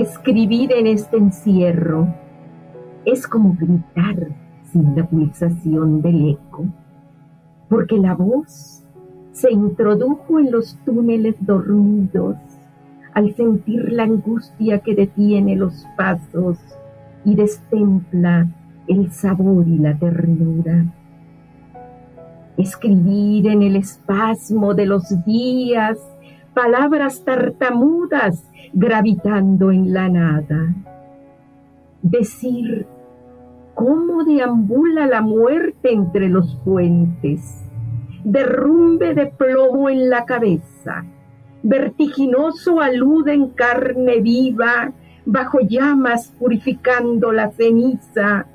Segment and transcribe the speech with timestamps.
[0.00, 2.08] Escribir en este encierro
[3.04, 4.28] es como gritar
[4.72, 6.64] sin la pulsación del eco,
[7.68, 8.82] porque la voz
[9.32, 12.36] se introdujo en los túneles dormidos
[13.12, 16.56] al sentir la angustia que detiene los pasos
[17.26, 18.48] y destempla
[18.88, 20.86] el sabor y la ternura.
[22.56, 25.98] Escribir en el espasmo de los días
[26.54, 30.74] palabras tartamudas gravitando en la nada.
[32.02, 32.86] Decir
[33.74, 37.64] cómo deambula la muerte entre los puentes,
[38.24, 41.04] derrumbe de plomo en la cabeza,
[41.62, 44.92] vertiginoso alude en carne viva,
[45.26, 48.46] bajo llamas purificando la ceniza,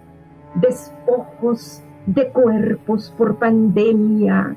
[0.55, 4.55] despojos de cuerpos por pandemia,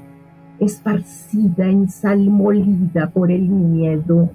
[0.59, 4.31] esparcida en sal molida por el miedo.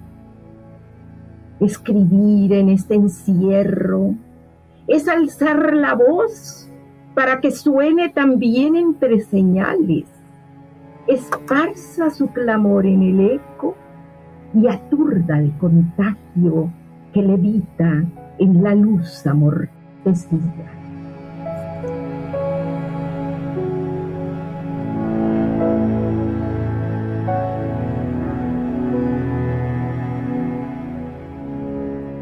[1.64, 4.14] Escribir en este encierro
[4.86, 6.70] es alzar la voz
[7.14, 10.04] para que suene también entre señales,
[11.06, 13.76] esparza su clamor en el eco
[14.52, 16.70] y aturda el contagio
[17.14, 18.04] que levita
[18.38, 20.83] en la luz amortecida.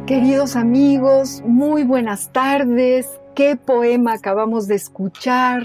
[0.07, 3.07] Queridos amigos, muy buenas tardes.
[3.37, 5.63] ¿Qué poema acabamos de escuchar?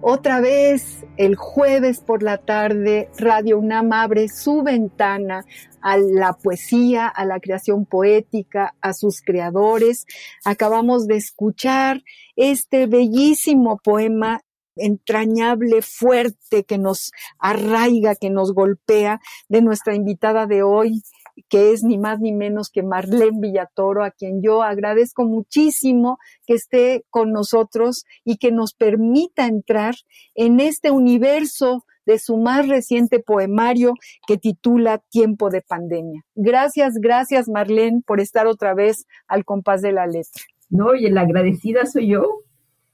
[0.00, 5.44] Otra vez, el jueves por la tarde, Radio UNAM abre su ventana
[5.82, 10.06] a la poesía, a la creación poética, a sus creadores.
[10.46, 12.02] Acabamos de escuchar
[12.36, 14.40] este bellísimo poema
[14.76, 21.02] entrañable, fuerte, que nos arraiga, que nos golpea, de nuestra invitada de hoy,
[21.48, 26.54] que es ni más ni menos que Marlene Villatoro, a quien yo agradezco muchísimo que
[26.54, 29.94] esté con nosotros y que nos permita entrar
[30.34, 33.94] en este universo de su más reciente poemario
[34.26, 36.22] que titula Tiempo de Pandemia.
[36.34, 40.42] Gracias, gracias Marlene por estar otra vez al compás de la letra.
[40.68, 42.24] No, y la agradecida soy yo.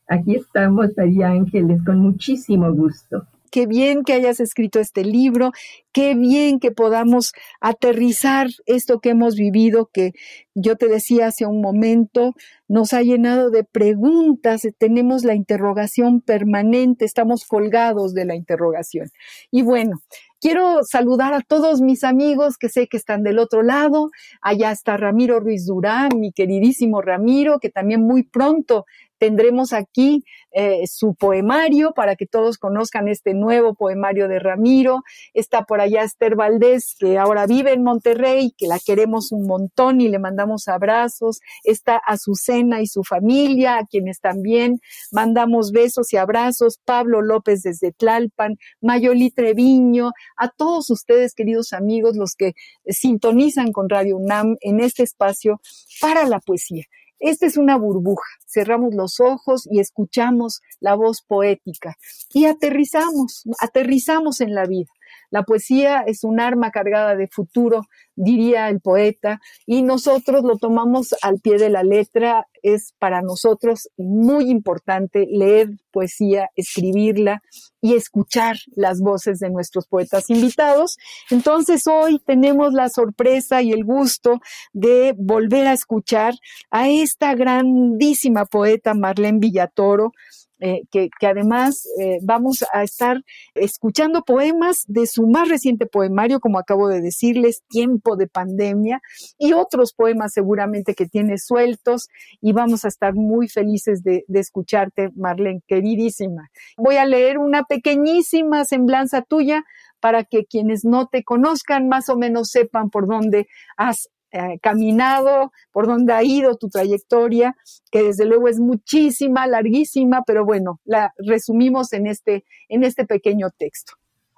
[0.07, 5.53] Aquí estamos, María Ángeles, con muchísimo gusto qué bien que hayas escrito este libro,
[5.93, 10.13] qué bien que podamos aterrizar esto que hemos vivido, que
[10.55, 12.35] yo te decía hace un momento,
[12.69, 19.09] nos ha llenado de preguntas, tenemos la interrogación permanente, estamos colgados de la interrogación.
[19.51, 20.01] Y bueno,
[20.43, 24.11] Quiero saludar a todos mis amigos que sé que están del otro lado.
[24.41, 28.87] Allá está Ramiro Ruiz Durán, mi queridísimo Ramiro, que también muy pronto
[29.21, 35.03] tendremos aquí eh, su poemario para que todos conozcan este nuevo poemario de Ramiro.
[35.35, 40.01] Está por allá Esther Valdés, que ahora vive en Monterrey, que la queremos un montón
[40.01, 41.41] y le mandamos abrazos.
[41.65, 44.81] Está Azucena y su familia, a quienes también
[45.13, 46.81] mandamos besos y abrazos.
[46.85, 52.55] Pablo López desde Tlalpan, Mayoli Treviño, a todos ustedes, queridos amigos, los que
[52.87, 55.61] sintonizan con Radio UNAM en este espacio
[56.01, 56.87] para la poesía.
[57.21, 58.29] Esta es una burbuja.
[58.47, 61.97] Cerramos los ojos y escuchamos la voz poética
[62.33, 64.91] y aterrizamos, aterrizamos en la vida.
[65.31, 67.83] La poesía es un arma cargada de futuro,
[68.17, 72.47] diría el poeta, y nosotros lo tomamos al pie de la letra.
[72.63, 77.43] Es para nosotros muy importante leer poesía, escribirla
[77.81, 80.99] y escuchar las voces de nuestros poetas invitados.
[81.31, 84.41] Entonces hoy tenemos la sorpresa y el gusto
[84.73, 86.35] de volver a escuchar
[86.71, 90.13] a esta grandísima poeta Marlene Villatoro,
[90.61, 93.23] eh, que, además eh, vamos a estar
[93.55, 99.01] escuchando poemas de su más reciente poemario, como acabo de decirles, Tiempo de Pandemia,
[99.39, 102.09] y otros poemas seguramente que tiene sueltos,
[102.41, 106.51] y vamos a estar muy felices de, de escucharte, Marlene, queridísima.
[106.77, 109.65] Voy a leer una pequeñísima semblanza tuya
[110.01, 113.47] para que quienes no te conozcan más o menos sepan por dónde
[113.77, 117.57] has eh, caminado, por donde ha ido tu trayectoria,
[117.91, 123.51] que desde luego es muchísima, larguísima, pero bueno, la resumimos en este, en este pequeño
[123.51, 123.95] texto.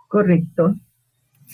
[0.08, 0.74] Correcto.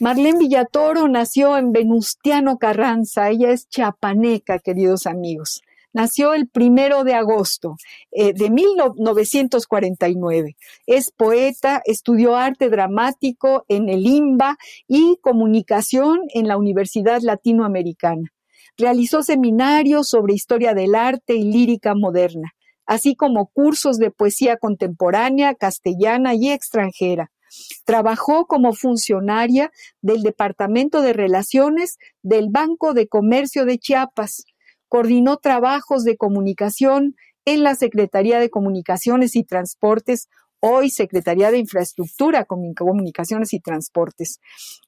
[0.01, 5.63] Marlene Villatoro nació en Venustiano Carranza, ella es chapaneca, queridos amigos.
[5.95, 7.77] Nació el primero de agosto
[8.13, 10.57] eh, de 1949.
[10.87, 18.33] Es poeta, estudió arte dramático en el IMBA y comunicación en la Universidad Latinoamericana.
[18.77, 22.53] Realizó seminarios sobre historia del arte y lírica moderna,
[22.87, 27.33] así como cursos de poesía contemporánea, castellana y extranjera.
[27.87, 29.71] Trabajó como funcionaria
[30.03, 34.45] del Departamento de Relaciones del Banco de Comercio de Chiapas
[34.89, 37.15] coordinó trabajos de comunicación
[37.45, 40.29] en la Secretaría de Comunicaciones y Transportes,
[40.61, 44.41] hoy Secretaría de Infraestructura, Comunicaciones y Transportes.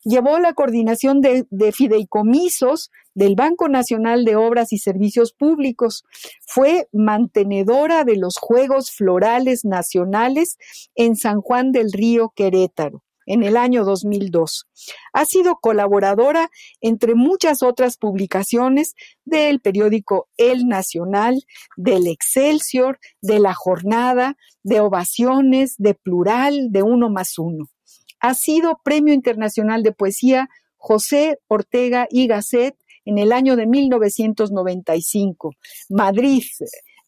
[0.05, 6.05] Llevó la coordinación de, de, fideicomisos del Banco Nacional de Obras y Servicios Públicos.
[6.47, 10.57] Fue mantenedora de los Juegos Florales Nacionales
[10.95, 14.67] en San Juan del Río, Querétaro en el año 2002.
[15.13, 16.51] Ha sido colaboradora
[16.81, 18.95] entre muchas otras publicaciones
[19.25, 21.41] del periódico El Nacional,
[21.77, 27.67] del Excelsior, de La Jornada, de Ovaciones, de Plural, de Uno más Uno.
[28.19, 35.53] Ha sido Premio Internacional de Poesía José Ortega y Gasset en el año de 1995.
[35.89, 36.43] Madrid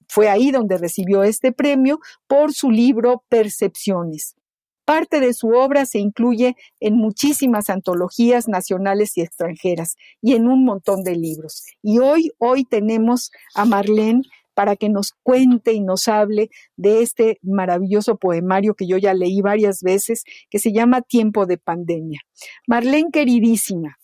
[0.06, 1.98] fue ahí donde recibió este premio
[2.28, 4.36] por su libro Percepciones.
[4.84, 10.64] Parte de su obra se incluye en muchísimas antologías nacionales y extranjeras y en un
[10.64, 11.64] montón de libros.
[11.82, 14.22] Y hoy, hoy tenemos a Marlene
[14.54, 19.40] para que nos cuente y nos hable de este maravilloso poemario que yo ya leí
[19.40, 22.20] varias veces, que se llama Tiempo de Pandemia.
[22.66, 23.96] Marlene, queridísima,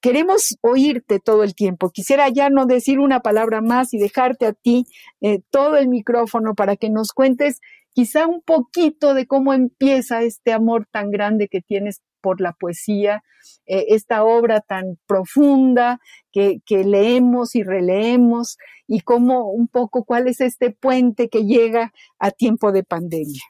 [0.00, 1.90] queremos oírte todo el tiempo.
[1.90, 4.86] Quisiera ya no decir una palabra más y dejarte a ti
[5.20, 7.60] eh, todo el micrófono para que nos cuentes
[7.92, 13.22] quizá un poquito de cómo empieza este amor tan grande que tienes por la poesía,
[13.66, 16.00] eh, esta obra tan profunda
[16.30, 18.56] que, leemos y releemos
[18.86, 23.42] y cómo un poco cuál es este puente que llega a tiempo de pandemia.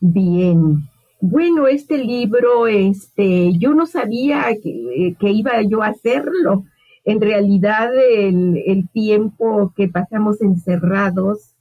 [0.00, 0.88] Bien.
[1.20, 6.64] Bueno, este libro, este, yo no sabía que, iba yo a hacerlo.
[7.04, 11.53] En realidad, el tiempo que pasamos encerrados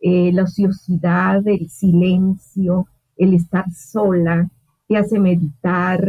[0.00, 2.86] eh, la ociosidad, el silencio,
[3.16, 4.50] el estar sola,
[4.88, 6.02] te hace meditar.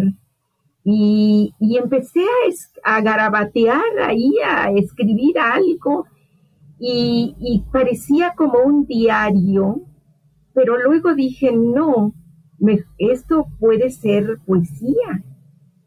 [0.83, 2.21] Y, empecé
[2.83, 6.05] a, a, garabatear ahí, a escribir algo,
[6.83, 9.81] y, parecía como un diario,
[10.53, 12.13] pero luego dije, no,
[12.97, 15.23] esto puede ser poesía.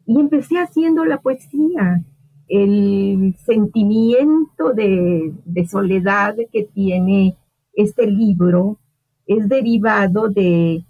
[0.07, 2.05] Y empecé haciendo la poesía,
[2.47, 7.37] el sentimiento de, de soledad que tiene
[7.77, 8.79] este libro
[9.27, 10.85] es derivado de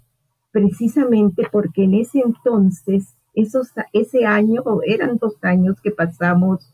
[0.51, 6.73] precisamente porque en ese entonces, esos, ese año, eran dos años que pasamos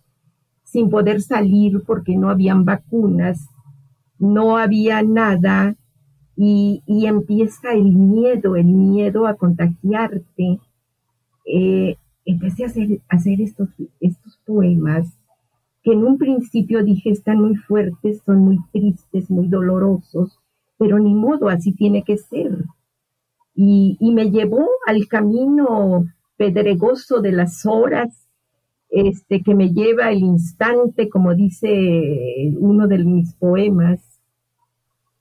[0.63, 3.49] sin poder salir porque no habían vacunas,
[4.19, 5.75] no había nada
[6.37, 10.59] y, empieza el miedo, el miedo a contagiarte.
[11.45, 13.69] Eh, empecé a hacer, a hacer estos,
[13.99, 15.07] estos poemas
[15.83, 20.39] que en un principio dije están muy fuertes, son muy tristes, muy dolorosos,
[20.77, 22.65] pero ni modo, así tiene que ser.
[23.53, 26.05] Y, me llevó al camino
[26.37, 28.27] pedregoso de las horas,
[28.89, 34.01] este, que me lleva el instante, como dice uno de mis poemas.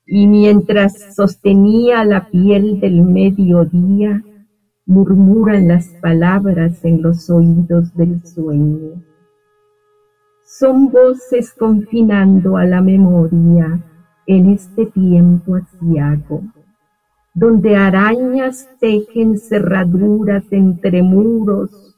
[0.06, 4.22] Y mientras sostenía la piel del mediodía,
[4.86, 9.02] murmuran las palabras en los oídos del sueño
[10.58, 13.80] son voces confinando a la memoria
[14.26, 16.42] en este tiempo asiago,
[17.32, 21.96] donde arañas tejen cerraduras entre muros,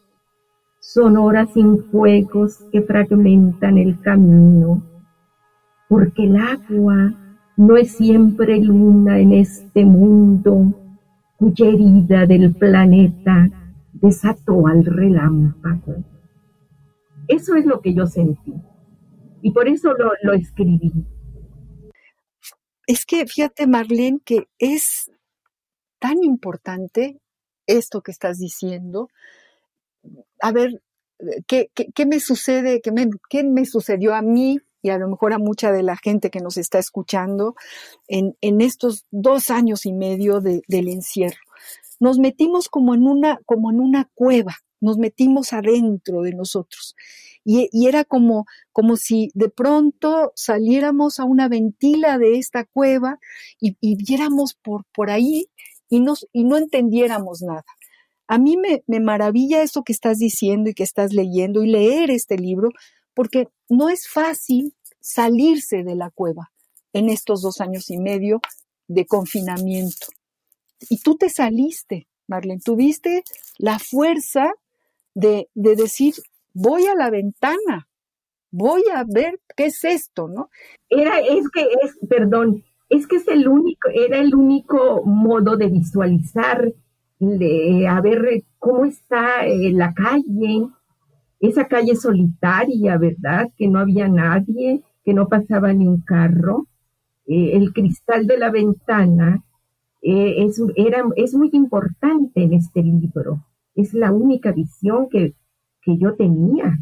[0.80, 4.82] son horas sin fuegos que fragmentan el camino,
[5.88, 7.14] porque el agua
[7.56, 10.74] no es siempre luna en este mundo
[11.38, 13.48] cuya herida del planeta
[13.94, 16.11] desató al relámpago.
[17.32, 18.52] Eso es lo que yo sentí.
[19.40, 20.92] Y por eso lo, escribí.
[22.86, 25.10] Es que fíjate, Marlene, que es
[25.98, 27.18] tan importante
[27.66, 29.08] esto que estás diciendo.
[30.42, 30.82] A ver,
[31.46, 31.70] ¿qué,
[32.06, 32.82] me sucede?
[32.82, 35.96] ¿Qué me, ¿Qué me, sucedió a mí y a lo mejor a mucha de la
[35.96, 37.54] gente que nos está escuchando
[38.08, 41.40] en, estos dos años y medio del encierro?
[41.98, 46.94] Nos metimos como en una, como en una cueva, nos metimos adentro de nosotros
[47.44, 53.18] y, era como, como si de pronto saliéramos a una ventila de esta cueva
[53.60, 55.46] y, viéramos por, por ahí
[55.88, 57.64] y, y no entendiéramos nada.
[58.28, 62.10] A mí me, me maravilla eso que estás diciendo y que estás leyendo y leer
[62.10, 62.70] este libro,
[63.14, 66.52] porque no es fácil salirse de la cueva
[66.92, 68.40] en estos dos años y medio
[68.86, 70.06] de confinamiento.
[70.88, 73.24] Y tú te saliste, Marlene, tuviste
[73.58, 74.52] la fuerza
[75.14, 76.14] de, de decir,
[76.54, 77.88] voy a la ventana,
[78.50, 80.50] voy a ver qué es esto, ¿no?
[80.88, 85.68] Era, es que es, perdón, es que es el único, era el único modo de
[85.68, 86.72] visualizar,
[87.18, 90.68] de, a ver cómo está eh, la calle,
[91.40, 93.50] esa calle solitaria, ¿verdad?
[93.56, 96.66] Que no había nadie, que no pasaba ni un carro.
[97.26, 99.42] Eh, el cristal de la ventana
[100.02, 103.44] eh, es, era, es muy importante en este libro.
[103.74, 105.34] Es la única visión que,
[105.82, 106.78] que yo tenía.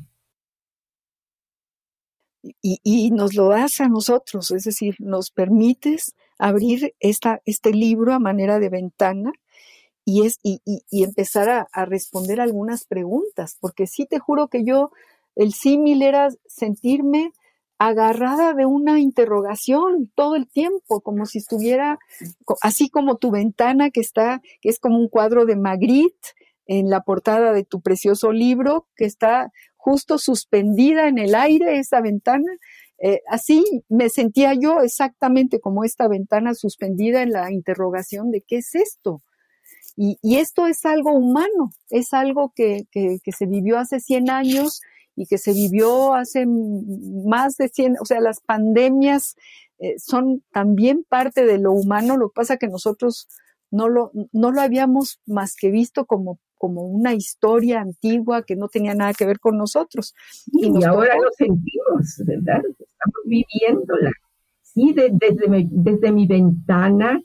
[2.43, 8.15] Y, y, nos lo das a nosotros, es decir, nos permites abrir esta, este libro
[8.15, 9.33] a manera de ventana
[10.07, 14.65] y, es, y, y empezar a, a, responder algunas preguntas, porque sí te juro que
[14.65, 14.91] yo,
[15.37, 17.33] el símil era sentirme
[17.81, 21.99] agarrada de una interrogación todo el tiempo, como si estuviera,
[22.61, 26.35] así como tu ventana que está, que es como un cuadro de Magritte
[26.67, 32.01] en la portada de tu precioso libro, que está justo suspendida en el aire esa
[32.01, 32.53] ventana.
[32.99, 38.59] Eh, así me sentía yo exactamente como esta ventana suspendida en la interrogación de qué
[38.59, 39.23] es esto.
[39.97, 44.81] Y, esto es algo humano, es algo que, que, que se vivió hace 100 años
[45.17, 49.37] y que se vivió hace más de 100, o sea, las pandemias
[49.79, 53.29] eh, son también parte de lo humano, lo que pasa que nosotros
[53.71, 58.69] no lo, no lo habíamos más que visto como, como una historia antigua que no
[58.69, 60.15] tenía nada que ver con nosotros.
[60.53, 62.61] Y, ahora lo sentimos, ¿verdad?
[62.67, 64.13] Estamos viviéndola.
[64.63, 67.19] Sí, desde, desde mi ventana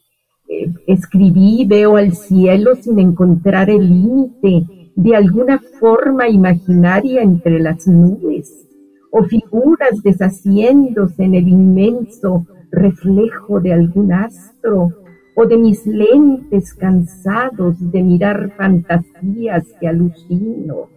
[0.48, 7.86] eh, escribí, veo al cielo sin encontrar el límite de alguna forma imaginaria entre las
[7.90, 8.66] nubes,
[9.12, 14.94] o figuras deshaciéndose en el inmenso reflejo de algún astro,
[15.36, 20.90] o de mis lentes cansados de mirar fantasías que alucino.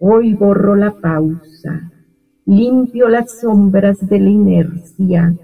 [0.00, 1.90] Hoy borro la pausa,
[2.46, 5.36] limpio las sombras de la inercia,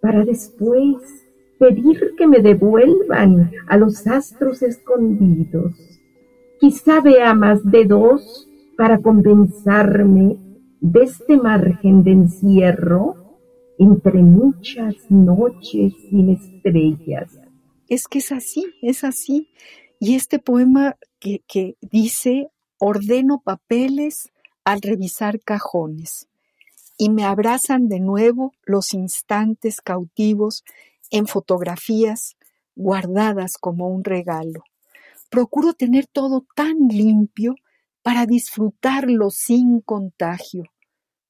[0.00, 0.96] para después
[1.58, 5.92] pedir que me devuelvan a los astros escondidos
[6.62, 10.36] Quizá vea más de dos para compensarme
[10.80, 13.16] de este margen de encierro
[13.80, 17.36] entre muchas noches sin estrellas.
[17.92, 19.50] Es que es así, es así.
[20.00, 24.30] Y este poema que, que dice, ordeno papeles
[24.64, 26.28] al revisar cajones
[26.96, 30.64] y me abrazan de nuevo los instantes cautivos
[31.10, 32.36] en fotografías
[32.74, 34.64] guardadas como un regalo
[35.32, 37.54] procuro tener todo tan limpio
[38.02, 40.64] para disfrutarlo sin contagio,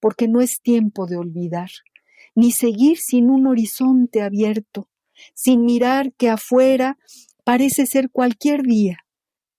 [0.00, 1.71] porque no es tiempo de olvidar,
[2.35, 4.88] ni seguir sin un horizonte abierto,
[5.35, 6.99] sin mirar que afuera
[7.45, 8.99] parece ser cualquier día.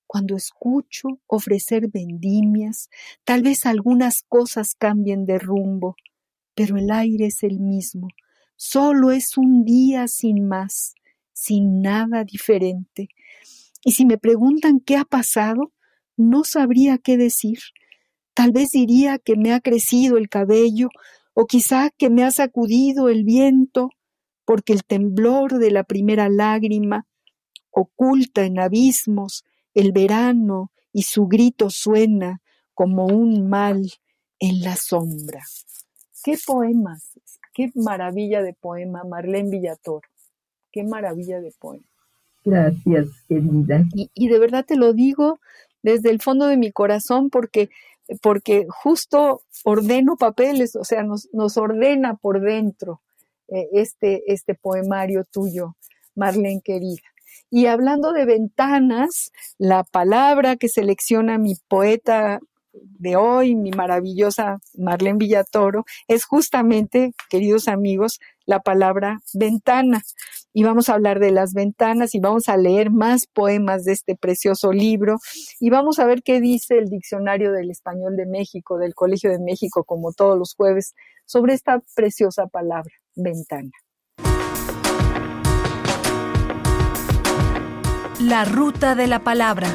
[0.07, 2.89] Cuando escucho ofrecer vendimias,
[3.24, 5.95] tal vez algunas cosas cambien de rumbo,
[6.55, 8.10] pero el aire es el mismo,
[8.55, 10.93] solo es un día sin más,
[11.33, 13.10] sin nada diferente,
[13.83, 15.74] y si me preguntan qué ha pasado,
[16.15, 17.60] no sabría qué decir.
[18.33, 20.89] Tal vez diría que me ha crecido el cabello
[21.33, 23.89] o quizá que me ha sacudido el viento,
[24.45, 27.05] porque el temblor de la primera lágrima
[27.71, 32.41] oculta en abismos el verano y su grito suena
[32.73, 33.89] como un mal
[34.39, 35.41] en la sombra.
[36.23, 37.12] Qué poemas,
[37.53, 40.01] qué maravilla de poema, Marlene Villator,
[40.71, 41.85] qué maravilla de poema.
[42.45, 43.85] Gracias, querida.
[43.93, 45.39] Y, de verdad te lo digo
[45.81, 47.69] desde el fondo de mi corazón porque,
[48.21, 53.01] porque justo ordeno papeles, o sea, nos, nos ordena por dentro
[53.53, 55.75] eh, este, este poemario tuyo,
[56.15, 57.01] Marlene querida.
[57.50, 62.39] Y hablando de ventanas, la palabra que selecciona mi poeta
[62.74, 70.01] de hoy, mi maravillosa Marlene Villatoro, es justamente, queridos amigos, la palabra ventana.
[70.51, 74.15] Y vamos a hablar de las ventanas y vamos a leer más poemas de este
[74.15, 75.17] precioso libro
[75.60, 79.39] y vamos a ver qué dice el Diccionario del Español de México, del Colegio de
[79.39, 80.93] México, como todos los jueves,
[81.25, 83.72] sobre esta preciosa palabra, ventana.
[88.20, 89.67] La ruta de la palabra.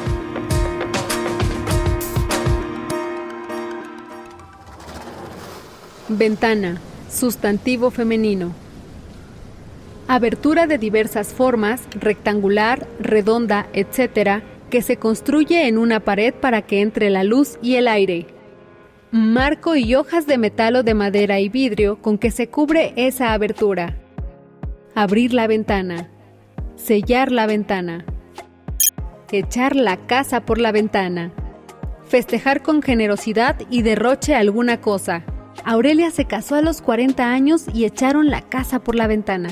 [6.07, 8.51] Ventana, sustantivo femenino.
[10.07, 14.41] Abertura de diversas formas, rectangular, redonda, etc.,
[14.71, 18.38] que se construye en una pared para que entre la luz y el aire.
[19.11, 23.33] Marco y hojas de metal o de madera y vidrio con que se cubre esa
[23.33, 23.97] abertura.
[24.93, 26.11] Abrir la ventana.
[26.75, 28.05] Sellar la ventana.
[29.31, 31.31] Echar la casa por la ventana.
[32.03, 35.23] Festejar con generosidad y derroche alguna cosa.
[35.65, 39.49] Aurelia se casó a los 40 años y echaron la casa por la ventana.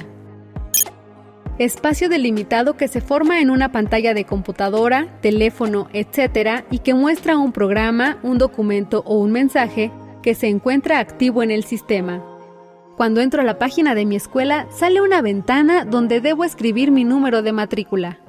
[1.60, 6.64] Espacio delimitado que se forma en una pantalla de computadora, teléfono, etc.
[6.70, 11.50] y que muestra un programa, un documento o un mensaje que se encuentra activo en
[11.50, 12.24] el sistema.
[12.96, 17.04] Cuando entro a la página de mi escuela, sale una ventana donde debo escribir mi
[17.04, 18.20] número de matrícula.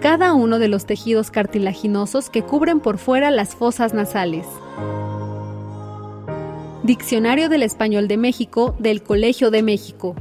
[0.00, 4.46] Cada uno de los tejidos cartilaginosos que cubren por fuera las fosas nasales.
[6.84, 10.14] Diccionario del Español de México del Colegio de México.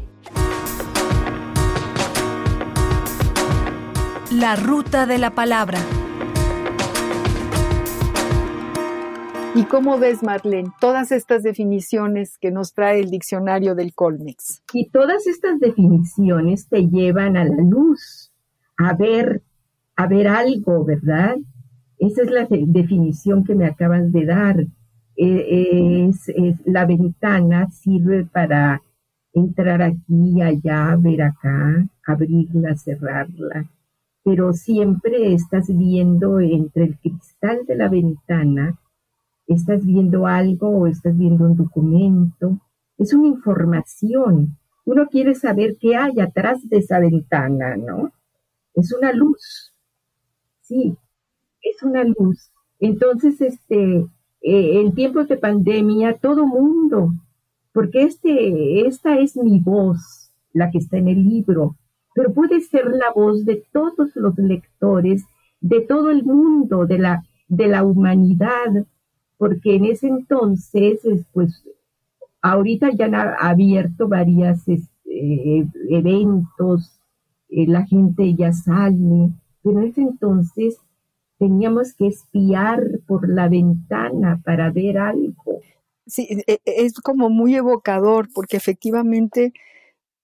[4.39, 5.79] La ruta de la palabra.
[9.55, 14.61] ¿Y cómo ves, Marlene, todas estas definiciones que nos trae el diccionario del Colmex?
[14.73, 18.31] Y todas estas definiciones te llevan a la luz,
[18.77, 19.41] a ver,
[19.95, 21.37] a ver algo, ¿verdad?
[21.97, 24.59] Esa es la definición que me acabas de dar.
[25.15, 26.31] Eh, es,
[26.63, 28.83] la ventana sirve para
[29.33, 33.67] entrar aquí, allá, ver acá, abrirla, cerrarla,
[34.27, 38.77] pero siempre estás viendo entre el cristal de la ventana,
[39.47, 42.59] estás viendo algo o estás viendo un documento,
[42.97, 44.57] es una información.
[44.83, 48.11] Uno quiere saber qué hay atrás de esa ventana, ¿no?
[48.73, 49.73] Es una luz.
[50.59, 50.97] Sí,
[51.61, 52.51] es una luz.
[52.81, 53.99] Entonces, este,
[54.41, 57.13] eh, en tiempos de pandemia, todo mundo,
[57.71, 61.77] porque este, esta es mi voz, la que está en el libro,
[62.17, 65.23] pero puede ser la voz de todos los lectores,
[65.61, 68.87] de todo el mundo, de la, de la humanidad,
[69.37, 70.99] porque en ese entonces,
[71.31, 71.63] pues,
[72.41, 76.99] ahorita ya han abierto varios este, eventos,
[77.49, 80.79] eh, la gente ya sale, pero en ese entonces
[81.37, 85.61] teníamos que espiar por la ventana para ver algo.
[86.07, 89.53] Sí, e, e, es como muy evocador porque efectivamente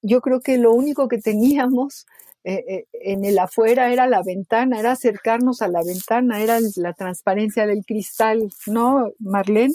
[0.04, 2.06] yo creo que lo único que teníamos
[2.44, 6.94] eh, eh, en el afuera era la ventana, era acercarnos a la ventana, era la
[6.94, 9.74] transparencia del cristal, ¿no, Marlene?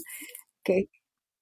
[0.62, 0.88] Que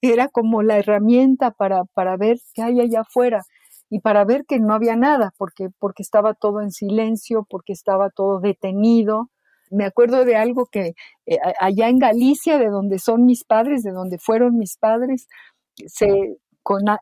[0.00, 3.42] era como la herramienta para, para ver qué hay allá afuera
[3.90, 8.10] y para ver que no había nada, porque, porque estaba todo en silencio, porque estaba
[8.10, 9.30] todo detenido,
[9.70, 10.94] me acuerdo de algo que
[11.26, 15.28] eh, allá en Galicia, de donde son mis padres, de donde fueron mis padres,
[15.86, 16.38] se,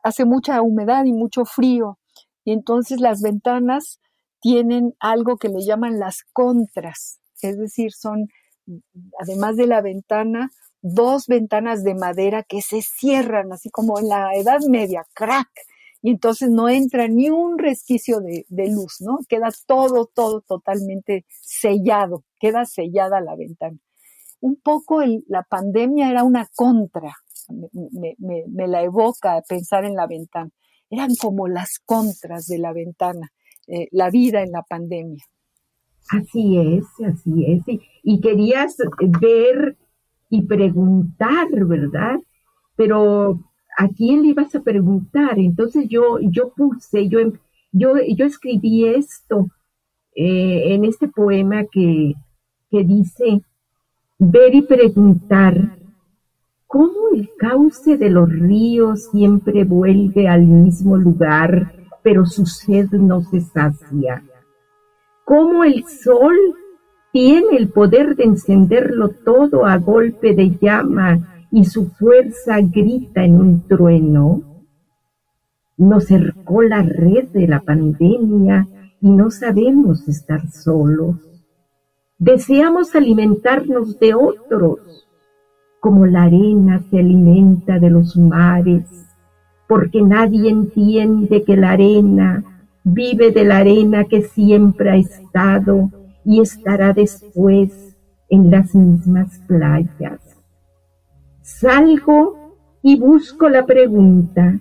[0.03, 1.99] hace mucha humedad y mucho frío.
[2.43, 3.99] Y entonces las ventanas
[4.39, 8.27] tienen algo que le llaman las contras, es decir, son,
[9.19, 10.51] además de la ventana,
[10.83, 15.49] dos ventanas de madera que se cierran, así como en la Edad Media, crack,
[16.03, 19.17] y entonces no entra ni un resquicio de, luz, ¿no?
[19.27, 23.79] Queda todo, todo totalmente sellado, queda sellada la ventana.
[24.39, 27.15] Un poco la pandemia era una contra,
[27.49, 30.49] me, la evoca pensar en la ventana.
[30.89, 33.31] Eran como las contras de la ventana,
[33.67, 35.23] eh, la vida en la pandemia.
[36.09, 37.63] Así es, así es.
[38.03, 38.77] y querías
[39.19, 39.75] ver
[40.29, 42.19] y preguntar, ¿verdad?
[42.75, 43.39] Pero
[43.77, 45.37] ¿a quién le ibas a preguntar?
[45.37, 47.19] Entonces yo, yo puse, yo,
[47.71, 49.47] yo, yo escribí esto
[50.15, 52.13] eh, en este poema que,
[52.71, 53.41] que dice,
[54.17, 55.74] ver y preguntar,
[56.67, 61.73] ¿cómo el cauce de los ríos siempre vuelve al mismo lugar,
[62.03, 64.23] pero su sed no se sacia?
[65.23, 66.35] ¿Cómo el sol
[67.15, 73.39] tiene el poder de encenderlo todo a golpe de llama y su fuerza grita en
[73.39, 74.41] un trueno.
[75.77, 78.67] Nos cercó la red de la pandemia
[78.99, 81.15] y no sabemos estar solos.
[82.17, 85.04] Deseamos alimentarnos de otros,
[85.85, 88.87] como la arena se alimenta de los mares,
[89.67, 92.43] porque nadie entiende que la arena
[92.83, 95.91] vive de la arena que siempre ha estado
[96.25, 97.95] y estará después
[98.29, 100.19] en las mismas playas.
[101.43, 104.59] Salgo y busco la pregunta.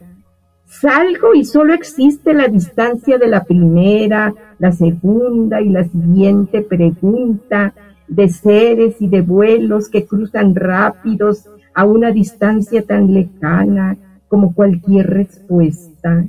[0.67, 7.73] Salgo y solo existe la distancia de la primera, la segunda y la siguiente pregunta
[8.09, 13.97] de seres y de vuelos que cruzan rápidos a una distancia tan lejana
[14.29, 16.25] como cualquier respuesta.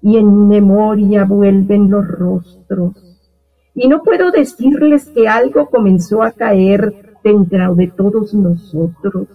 [0.00, 3.12] Y en mi memoria vuelven los rostros.
[3.74, 9.28] Y no puedo decirles que algo comenzó a caer dentro de todos nosotros.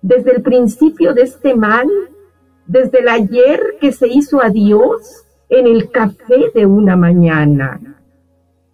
[0.00, 1.88] Desde el principio de este mal,
[2.66, 7.91] desde el ayer que se hizo a Dios en el café de una mañana.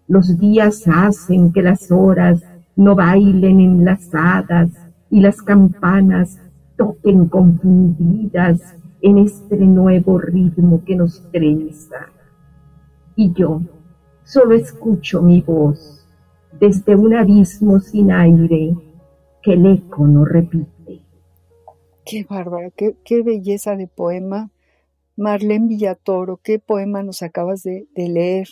[0.09, 2.43] Los días hacen que las horas
[2.75, 4.71] no bailen enlazadas
[5.11, 6.39] y las campanas
[6.77, 12.07] toquen confundidas en este nuevo ritmo que nos trenza.
[13.15, 13.61] Y yo
[14.23, 16.07] solo escucho mi voz
[16.59, 18.75] desde un abismo sin aire
[19.43, 21.03] que el eco no repite.
[22.03, 24.49] Qué bárbara, qué, belleza de poema.
[25.15, 28.47] Marlene Villatoro, qué poema nos acabas de leer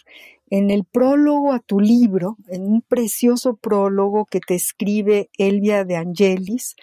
[0.50, 5.98] en el prólogo a tu libro, en un precioso prólogo que te escribe Elvia de
[5.98, 6.76] Angelis,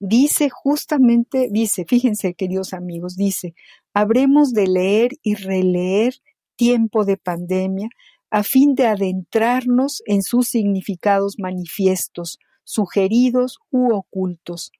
[0.00, 3.54] dice justamente, dice, fíjense queridos amigos, dice,
[3.92, 6.14] habremos de leer y releer
[6.56, 7.88] tiempo de pandemia
[8.30, 14.72] a fin de adentrarnos en sus significados manifiestos, sugeridos u ocultos,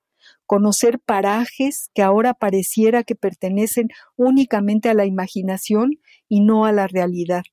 [0.47, 6.89] conocer parajes que ahora pareciera que pertenecen únicamente a la imaginación y no a la
[6.89, 7.45] realidad,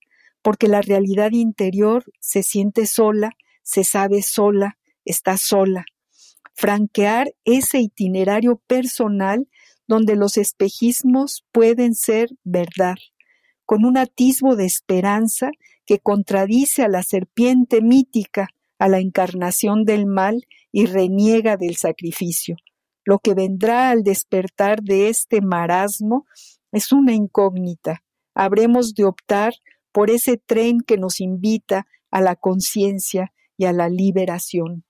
[0.42, 3.32] porque la realidad interior se siente sola,
[3.64, 5.86] se sabe sola, está sola.
[6.54, 9.48] Franquear ese itinerario personal
[9.88, 12.96] donde los espejismos pueden ser verdad,
[13.66, 15.52] con un atisbo de esperanza
[15.86, 18.50] que contradice a la serpiente mítica,
[18.80, 22.56] a la encarnación del mal y reniega del sacrificio.
[23.04, 26.26] Lo que vendrá al despertar de este marasmo
[26.72, 28.04] es una incógnita.
[28.34, 29.54] Habremos de optar
[29.92, 34.84] por ese tren que nos invita a la conciencia y a la liberación.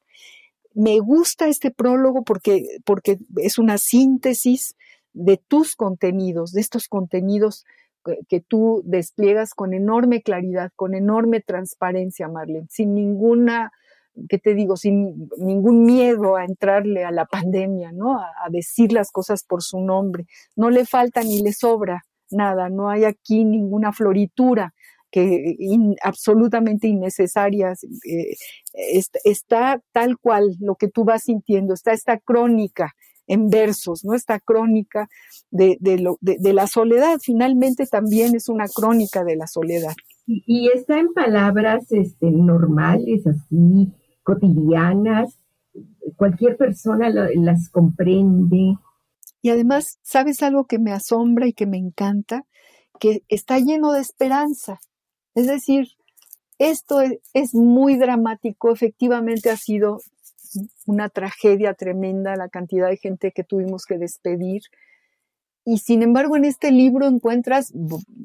[0.73, 4.75] Me gusta este prólogo porque, porque es una síntesis
[5.13, 7.65] de tus contenidos, de estos contenidos
[8.05, 13.71] que, que, tú despliegas con enorme claridad, con enorme transparencia, Marlene, sin ninguna,
[14.29, 14.77] ¿qué te digo?
[14.77, 18.19] Sin ningún miedo a entrarle a la pandemia, ¿no?
[18.19, 20.25] A decir las cosas por su nombre.
[20.55, 24.73] No le falta ni le sobra nada, no hay aquí ninguna floritura
[25.11, 25.57] que
[26.03, 27.83] absolutamente innecesarias.
[27.83, 28.35] Eh,
[29.23, 32.93] está, tal cual lo que tú vas sintiendo, está esta crónica
[33.27, 34.13] en versos, ¿no?
[34.13, 35.07] Esta crónica
[35.51, 39.93] de, lo, de, la soledad, finalmente también es una crónica de la soledad.
[40.25, 43.91] Y, está en palabras este, normales, así,
[44.23, 45.37] cotidianas,
[46.15, 48.75] cualquier persona las comprende.
[49.41, 52.45] Y además, ¿sabes algo que me asombra y que me encanta?
[52.99, 54.79] Que está lleno de esperanza.
[55.35, 55.87] Es decir,
[56.59, 57.01] esto
[57.33, 59.99] es, muy dramático, efectivamente ha sido
[60.85, 64.61] una tragedia tremenda la cantidad de gente que tuvimos que despedir.
[65.65, 67.73] Y sin embargo, en este libro encuentras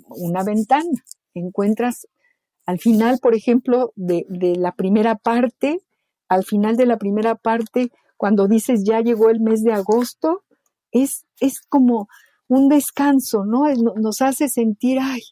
[0.09, 0.91] una ventana,
[1.35, 2.09] encuentras
[2.67, 5.79] al final, por ejemplo, de, de, la primera parte,
[6.29, 10.43] al final de la primera parte, cuando dices ya llegó el mes de agosto,
[10.91, 12.09] es, es como
[12.49, 13.65] un descanso, ¿no?
[13.97, 15.23] Nos hace sentir, ay,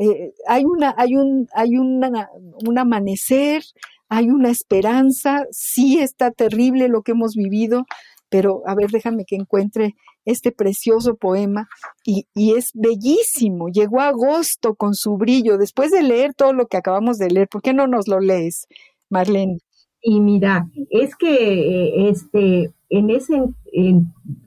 [0.00, 2.30] eh, hay una, hay un, hay una,
[2.66, 3.62] un amanecer,
[4.08, 7.84] hay una esperanza, sí está terrible lo que hemos vivido,
[8.30, 11.68] pero a ver, déjame que encuentre este precioso poema
[12.02, 13.68] y, es bellísimo.
[13.68, 17.60] Llegó agosto con su brillo, después de leer todo lo que acabamos de leer, ¿por
[17.60, 18.68] qué no nos lo lees,
[19.10, 19.58] Marlene?
[20.00, 23.42] Y mira, es que eh, este, en ese,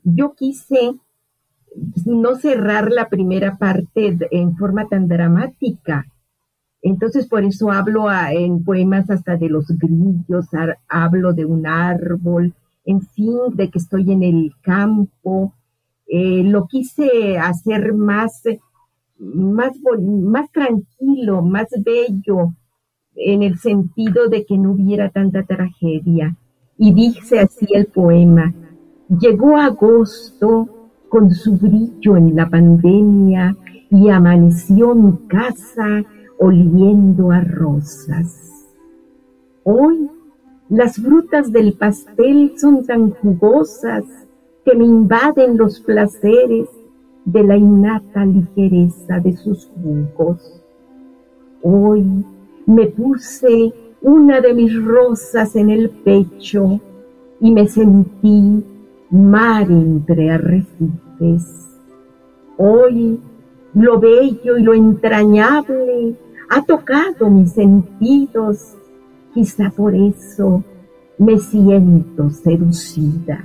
[0.03, 0.95] yo quise
[2.05, 6.05] no cerrar la primera parte en forma tan dramática.
[6.81, 10.47] Entonces, por eso hablo en poemas hasta de los grillos,
[10.89, 12.53] hablo de un árbol,
[12.85, 15.53] en fin, de que estoy en el campo.
[16.05, 18.43] Eh, lo quise hacer más,
[19.17, 22.53] más, más tranquilo, más bello,
[23.15, 26.35] en el sentido de que no hubiera tanta tragedia.
[26.77, 28.53] Y dice así el poema,
[29.07, 30.82] llegó agosto
[31.13, 33.55] con su brillo en la pandemia
[33.91, 36.03] y amaneció mi casa
[36.39, 38.65] oliendo a rosas.
[39.63, 40.09] Hoy
[40.69, 44.03] las frutas del pastel son tan jugosas
[44.65, 46.67] que me invaden los placeres
[47.25, 50.63] de la innata ligereza de sus jugos.
[51.61, 52.25] Hoy
[52.65, 53.71] me puse
[54.01, 56.81] una de mis rosas en el pecho
[57.39, 58.65] y me sentí
[59.11, 61.02] mar entre arrecifes
[62.57, 63.19] Hoy
[63.73, 66.15] lo bello y lo entrañable
[66.49, 68.75] ha tocado mis sentidos,
[69.33, 70.63] quizá por eso
[71.17, 73.43] me siento seducida.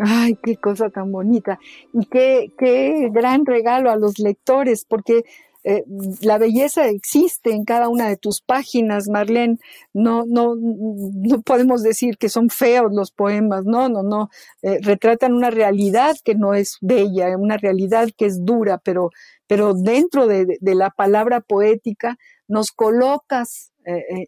[0.00, 1.58] Ay, qué cosa tan bonita.
[1.92, 5.24] Y qué, qué gran regalo a los lectores, porque
[5.70, 5.84] eh,
[6.22, 9.58] la belleza existe en cada una de tus páginas, Marlene.
[9.92, 14.30] No, no, no podemos decir que son feos los poemas, no, no, no.
[14.62, 19.10] Eh, retratan una realidad que no es bella, una realidad que es dura, pero,
[19.46, 23.77] pero dentro de, la palabra poética nos colocas eh,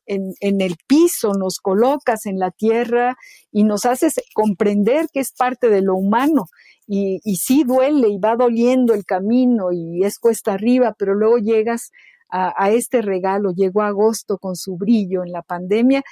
[0.06, 3.16] en, en, el piso, nos colocas en la tierra
[3.52, 6.46] y nos haces comprender que es parte de lo humano.
[6.92, 11.92] Y, sí duele y va doliendo el camino y es cuesta arriba, pero luego llegas
[12.28, 13.52] a, este regalo.
[13.52, 16.02] Llegó agosto con su brillo en la pandemia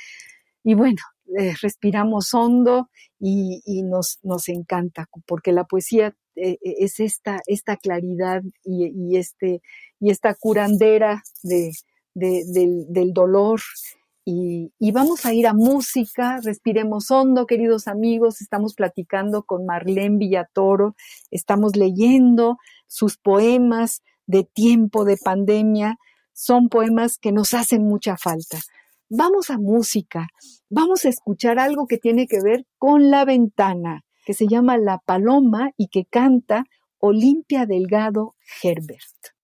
[0.63, 1.03] y bueno,
[1.37, 8.43] eh, respiramos hondo y, nos, nos encanta, porque la poesía eh, es esta, esta claridad
[8.63, 9.61] y, este,
[9.99, 11.73] y esta curandera de,
[12.19, 13.61] del, dolor.
[14.25, 20.95] Y, vamos a ir a música, respiremos hondo, queridos amigos, estamos platicando con Marlene Villatoro,
[21.31, 25.97] estamos leyendo sus poemas de tiempo de pandemia,
[26.35, 28.59] son poemas que nos hacen mucha falta.
[29.09, 30.29] Vamos a música,
[30.69, 34.99] vamos a escuchar algo que tiene que ver con la ventana, que se llama La
[34.99, 36.65] Paloma y que canta
[36.99, 39.38] Olimpia Delgado Herbert.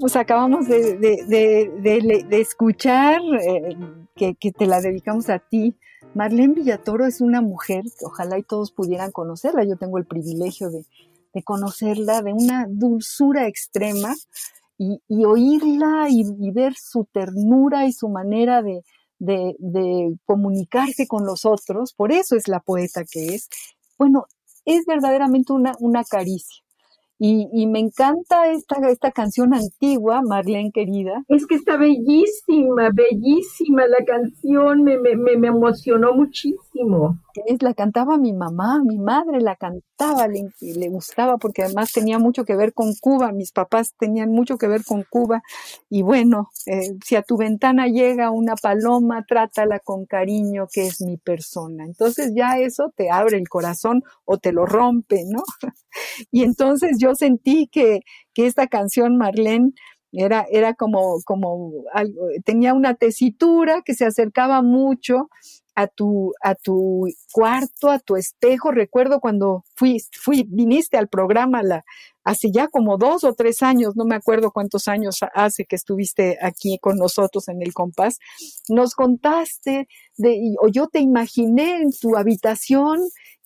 [0.00, 3.76] Pues acabamos de, escuchar, eh,
[4.14, 5.74] que, te la dedicamos a ti.
[6.14, 9.64] Marlene Villatoro es una mujer que ojalá y todos pudieran conocerla.
[9.64, 10.84] Yo tengo el privilegio de,
[11.42, 14.14] conocerla, de una dulzura extrema
[14.78, 18.82] y, oírla y, ver su ternura y su manera de,
[20.24, 21.92] comunicarse con los otros.
[21.94, 23.48] Por eso es la poeta que es.
[23.98, 24.26] Bueno,
[24.64, 26.63] es verdaderamente una caricia.
[27.26, 31.24] Y, me encanta esta, esta canción antigua, Marlene querida.
[31.28, 37.18] Es que está bellísima, bellísima la canción, me, me, me emocionó muchísimo.
[37.46, 42.18] Es, la cantaba mi mamá, mi madre la cantaba, le, le gustaba porque además tenía
[42.18, 45.42] mucho que ver con Cuba, mis papás tenían mucho que ver con Cuba.
[45.90, 51.00] Y bueno, eh, si a tu ventana llega una paloma, trátala con cariño, que es
[51.00, 51.84] mi persona.
[51.84, 55.42] Entonces ya eso te abre el corazón o te lo rompe, ¿no?
[56.30, 58.00] y entonces yo sentí que,
[58.32, 59.72] que esta canción, Marlene,
[60.12, 65.28] era, era como, como algo, tenía una tesitura que se acercaba mucho
[65.74, 68.70] a tu, a tu cuarto, a tu espejo.
[68.70, 71.84] Recuerdo cuando fui, fui, viniste al programa la,
[72.24, 76.38] hace ya como dos o tres años, no me acuerdo cuántos años hace que estuviste
[76.40, 78.18] aquí con nosotros en el compás,
[78.68, 83.00] nos contaste de, o yo te imaginé en tu habitación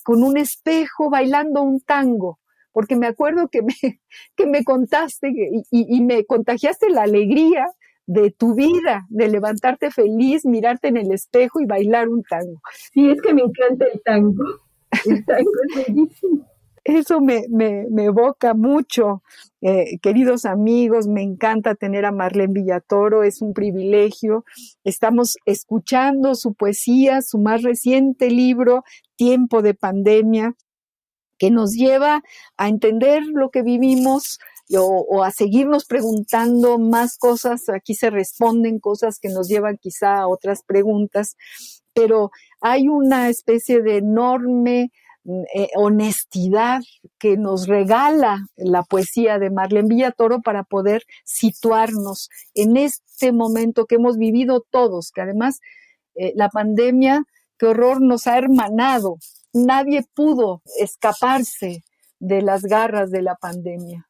[0.05, 2.39] con un espejo bailando un tango
[2.73, 3.75] porque me acuerdo que me,
[4.37, 7.67] que me contaste y, y, me contagiaste la alegría
[8.09, 12.61] de tu vida, de levantarte feliz, mirarte en el espejo y bailar un tango.
[12.95, 14.45] Sí, es que me encanta el tango.
[15.05, 16.47] El tango es bellísimo.
[16.85, 19.23] eso me, me, me evoca mucho.
[19.61, 24.47] Eh, queridos amigos, me encanta tener a Marlene Villatoro, es un privilegio.
[24.85, 28.85] Estamos escuchando su poesía, su más reciente libro,
[29.17, 30.55] Tiempo de Pandemia,
[31.39, 32.23] que nos lleva
[32.57, 34.39] a entender lo que vivimos,
[34.77, 37.69] o, a seguirnos preguntando más cosas.
[37.69, 41.37] Aquí se responden cosas que nos llevan quizá a otras preguntas,
[41.95, 44.93] pero hay una especie de enorme
[45.25, 46.83] mm, eh, honestidad
[47.19, 53.97] que nos regala la poesía de Marlene Villatoro para poder situarnos en este momento que
[53.97, 55.61] hemos vivido todos, que además
[56.15, 57.25] eh, la pandemia,
[57.59, 59.17] qué horror, nos ha hermanado.
[59.55, 61.85] Nadie pudo escaparse
[62.21, 64.08] de las garras de la pandemia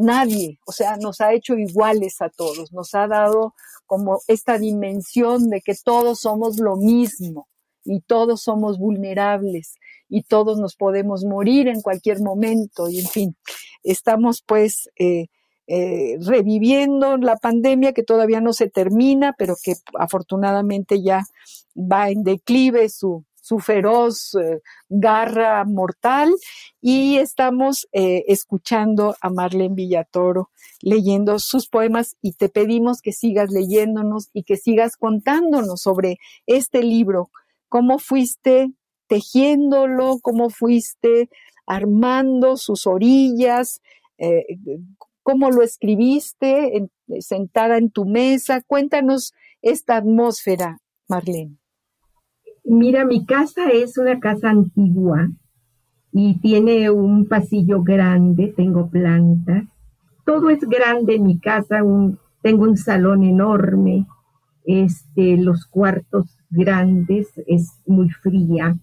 [0.00, 3.54] nadie, o sea, nos ha hecho iguales a todos, nos ha dado
[3.86, 7.48] como esta dimensión de que todos somos lo mismo
[7.84, 9.74] y todos somos vulnerables
[10.08, 13.36] y todos nos podemos morir en cualquier momento y en fin,
[13.82, 15.26] estamos pues eh,
[15.66, 21.24] eh, reviviendo la pandemia que todavía no se termina, pero que afortunadamente ya
[21.76, 26.30] va en declive su, su feroz eh, garra mortal
[26.80, 30.50] y estamos eh, escuchando a Marlene Villatoro
[30.82, 36.84] leyendo sus poemas y te pedimos que sigas leyéndonos y que sigas contándonos sobre este
[36.84, 37.30] libro,
[37.68, 38.70] cómo fuiste
[39.08, 41.28] tejiéndolo, cómo fuiste
[41.66, 43.80] armando sus orillas,
[44.18, 44.44] eh,
[45.24, 48.62] cómo lo escribiste sentada en tu mesa.
[48.64, 51.59] Cuéntanos esta atmósfera, Marlene.
[52.72, 55.28] Mira, mi casa es una casa antigua
[56.12, 59.64] y tiene un pasillo grande, tengo plantas.
[60.24, 61.82] Todo es grande en mi casa,
[62.42, 64.06] tengo un salón enorme,
[64.62, 68.78] este, los cuartos grandes, es muy fría.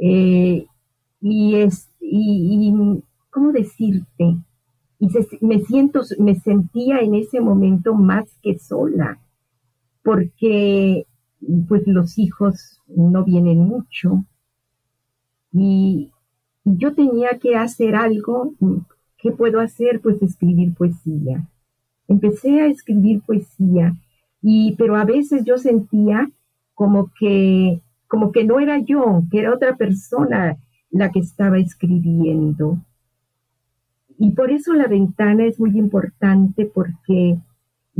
[0.00, 0.66] Eh,
[1.20, 2.74] y es, y,
[3.30, 4.38] ¿cómo decirte?
[4.98, 5.08] Y
[5.40, 9.20] me siento, me sentía en ese momento más que sola,
[10.02, 11.06] porque
[11.68, 14.24] pues los hijos no vienen mucho.
[15.52, 16.12] Y,
[16.64, 18.52] yo tenía que hacer algo.
[19.16, 20.00] ¿Qué puedo hacer?
[20.00, 21.48] Pues escribir poesía.
[22.08, 23.94] Empecé a escribir poesía,
[24.42, 26.30] y, pero a veces yo sentía
[26.74, 30.58] como que, como que no era yo, que era otra persona
[30.90, 32.78] la que estaba escribiendo.
[34.18, 37.38] Y por eso la ventana es muy importante porque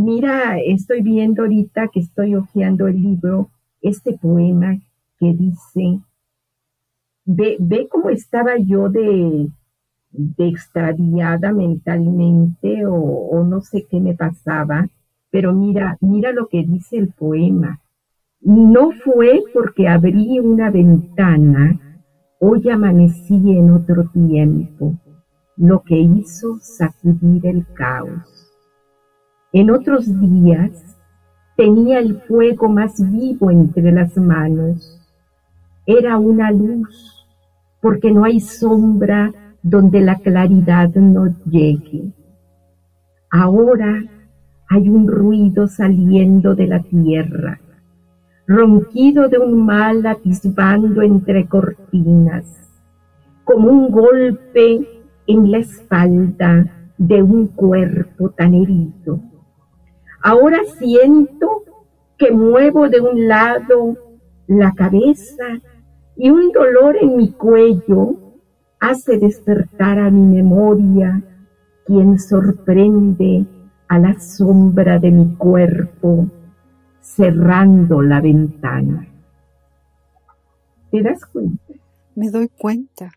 [0.01, 4.79] Mira, estoy viendo ahorita que estoy hojeando el libro, este poema
[5.19, 6.01] que dice,
[7.25, 9.49] ve, ve cómo estaba yo de,
[10.37, 14.89] extraviada mentalmente o, o no sé qué me pasaba,
[15.31, 17.81] pero mira, mira lo que dice el poema.
[18.41, 21.77] No fue porque abrí una ventana,
[22.39, 24.97] hoy amanecí en otro tiempo,
[25.57, 28.48] lo que hizo sacudir el caos.
[29.53, 30.97] En otros días
[31.57, 35.01] tenía el fuego más vivo entre las manos.
[35.87, 37.27] Era una luz,
[37.81, 39.33] porque no hay sombra
[39.63, 42.13] donde la claridad no llegue.
[43.31, 44.05] Ahora
[44.69, 47.59] hay un ruido saliendo de la tierra,
[48.47, 52.45] ronquido de un mal atisbando entre cortinas,
[53.45, 54.87] como un golpe
[55.27, 56.67] en la espalda
[56.99, 59.28] de un cuerpo tan herido.
[60.29, 61.65] Ahora siento
[62.19, 63.97] que muevo de un lado
[64.47, 65.59] la cabeza
[66.17, 68.37] y un dolor en mi cuello
[68.79, 71.23] hace despertar a mi memoria
[71.87, 73.47] quien sorprende
[73.89, 76.29] a la sombra de mi cuerpo
[77.01, 79.09] cerrando la ventana.
[80.91, 81.73] ¿Te das cuenta?
[82.15, 83.13] Me doy cuenta,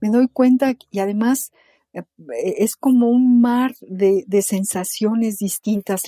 [0.00, 1.52] me doy cuenta y además
[1.92, 6.02] es como un mar de, sensaciones distintas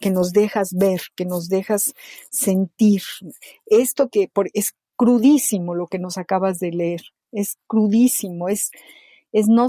[0.00, 1.94] que, nos dejas ver, que nos dejas
[2.30, 3.02] sentir.
[3.66, 8.70] Esto que es crudísimo lo que nos acabas de leer, es crudísimo, es,
[9.36, 9.66] es no,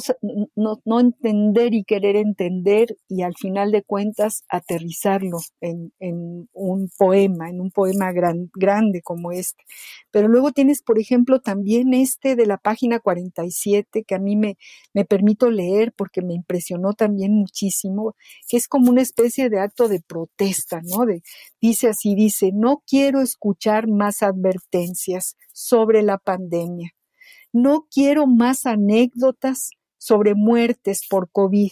[0.56, 5.92] no, entender y querer entender y al final de cuentas aterrizarlo en,
[6.54, 9.62] un poema, en un poema grande como este.
[10.10, 14.58] Pero luego tienes, por ejemplo, también este de la página 47 que a mí me,
[14.94, 18.16] me permito leer porque me impresionó también muchísimo,
[18.48, 21.06] que es como una especie de acto de protesta, ¿no?
[21.06, 21.24] De,
[21.60, 26.94] dice así, dice, no quiero escuchar más advertencias sobre la pandemia
[27.58, 31.72] no quiero más anécdotas sobre muertes por COVID.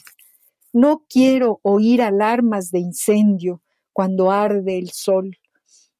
[0.73, 3.61] No quiero oír alarmas de incendio
[3.93, 5.37] cuando arde el sol.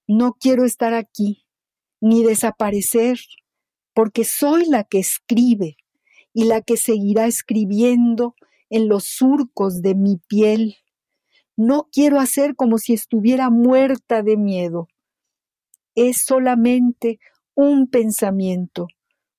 [0.08, 1.46] No quiero estar aquí,
[2.02, 3.20] ni desaparecer,
[3.94, 5.78] porque soy la que escribe
[6.34, 8.34] y la que seguirá escribiendo
[8.72, 10.78] en los surcos de mi piel.
[11.56, 14.88] No quiero hacer como si estuviera muerta de miedo.
[15.94, 17.20] Es solamente
[17.54, 18.88] un pensamiento,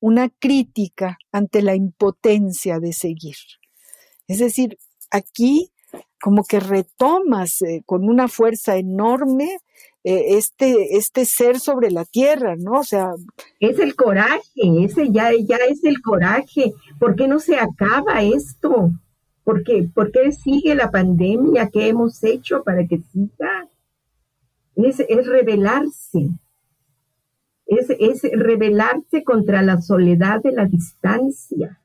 [0.01, 3.37] una crítica ante la impotencia de seguir.
[4.29, 4.79] Es decir,
[5.11, 5.71] aquí
[6.21, 9.59] como que retomas eh, con una fuerza enorme
[10.05, 12.81] eh, este, este ser sobre la tierra, ¿no?
[12.81, 13.11] O sea...
[13.59, 14.41] Es el coraje,
[14.81, 16.73] ese ya, ya es el coraje.
[16.99, 18.93] ¿Por qué no se acaba esto?
[19.43, 21.71] ¿Por qué, ¿Por qué sigue la pandemia?
[21.71, 23.69] ¿Qué hemos hecho para que siga?
[24.77, 26.29] Es, es rebelarse.
[27.67, 31.81] Es, es rebelarse contra la soledad de la distancia.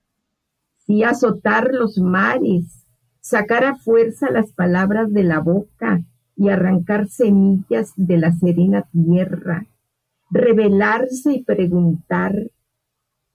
[0.88, 2.86] Y azotar los mares,
[3.22, 6.02] sacar a fuerza las palabras de la boca
[6.36, 9.68] y arrancar semillas de la serena tierra,
[10.30, 12.52] revelarse y preguntar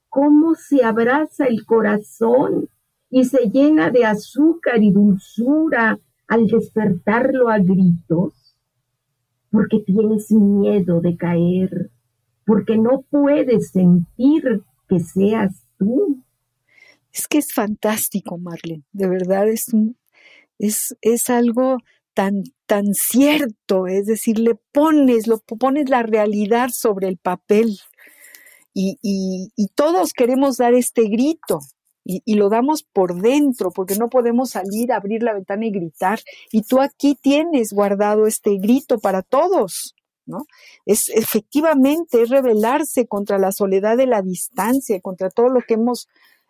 [0.08, 2.68] cómo se abraza el corazón
[3.10, 8.56] y se llena de azúcar y dulzura al despertarlo a gritos,
[9.50, 11.90] porque tienes miedo de caer,
[12.46, 16.22] porque no puedes sentir que seas tú.
[17.12, 18.84] Es que es fantástico, Marlene.
[18.92, 19.66] De verdad es,
[20.58, 21.78] es, es algo
[22.14, 23.88] tan, tan cierto.
[23.88, 27.78] Es decir, le pones, lo pones la realidad sobre el papel.
[28.72, 31.60] Y, y, todos queremos dar este grito.
[32.04, 36.20] Y, y, lo damos por dentro, porque no podemos salir, abrir la ventana y gritar.
[36.52, 39.95] Y tú aquí tienes guardado este grito para todos,
[40.84, 46.08] Es efectivamente, es rebelarse contra la soledad de la distancia, contra todo lo que hemos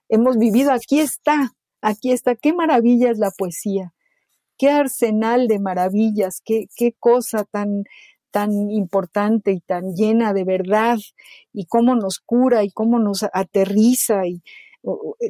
[0.09, 0.73] hemos vivido.
[0.73, 2.35] Aquí está, aquí está.
[2.35, 3.93] Qué maravilla es la poesía.
[4.59, 7.85] Qué arsenal de maravillas, qué, qué cosa tan,
[8.31, 10.99] tan importante y tan llena de verdad
[11.53, 14.43] y cómo nos cura y cómo nos aterriza y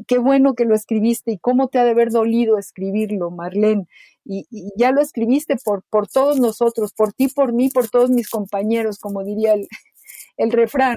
[0.07, 3.87] qué bueno que lo escribiste y cómo te ha de haber dolido escribirlo, Marlene.
[4.25, 8.11] Y, y, ya lo escribiste por, por todos nosotros, por ti, por mí, por todos
[8.11, 9.69] mis compañeros, como diría el,
[10.37, 10.97] el refrán.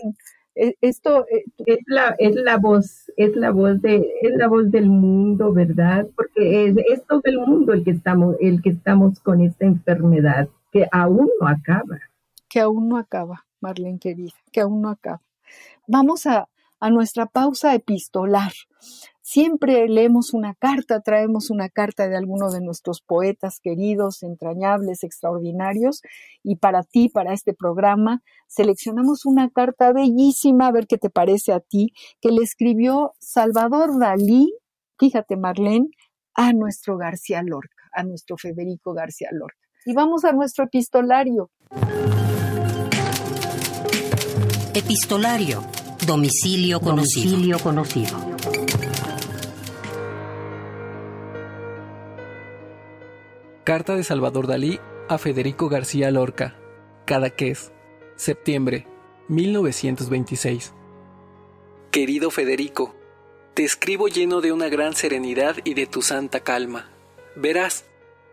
[0.55, 4.71] E, esto eh, es la es la voz es la voz de es la voz
[4.71, 9.19] del mundo verdad porque es, es todo el mundo el que estamos el que estamos
[9.19, 11.99] con esta enfermedad que aún no acaba
[12.49, 15.21] que aún no acaba Marlene querida que aún no acaba
[15.85, 16.49] vamos a
[16.79, 18.51] a nuestra pausa epistolar
[19.31, 26.01] Siempre leemos una carta, traemos una carta de alguno de nuestros poetas queridos, entrañables, extraordinarios,
[26.41, 31.53] y para ti, para este programa, seleccionamos una carta bellísima, a ver qué te parece
[31.53, 34.51] a ti, que le escribió Salvador Dalí,
[34.97, 35.89] fíjate Marlene,
[36.33, 39.59] a nuestro García Lorca, a nuestro Federico García Lorca.
[39.85, 41.51] Y vamos a nuestro epistolario.
[44.73, 45.61] Epistolario.
[46.09, 47.29] Domicilio conocido.
[47.29, 48.17] Domicilio conocido.
[53.63, 56.55] Carta de Salvador Dalí a Federico García Lorca.
[57.05, 57.71] Cadaqués.
[58.15, 58.87] Septiembre
[59.27, 60.73] 1926.
[61.91, 62.95] Querido Federico,
[63.53, 66.89] te escribo lleno de una gran serenidad y de tu santa calma.
[67.35, 67.85] Verás,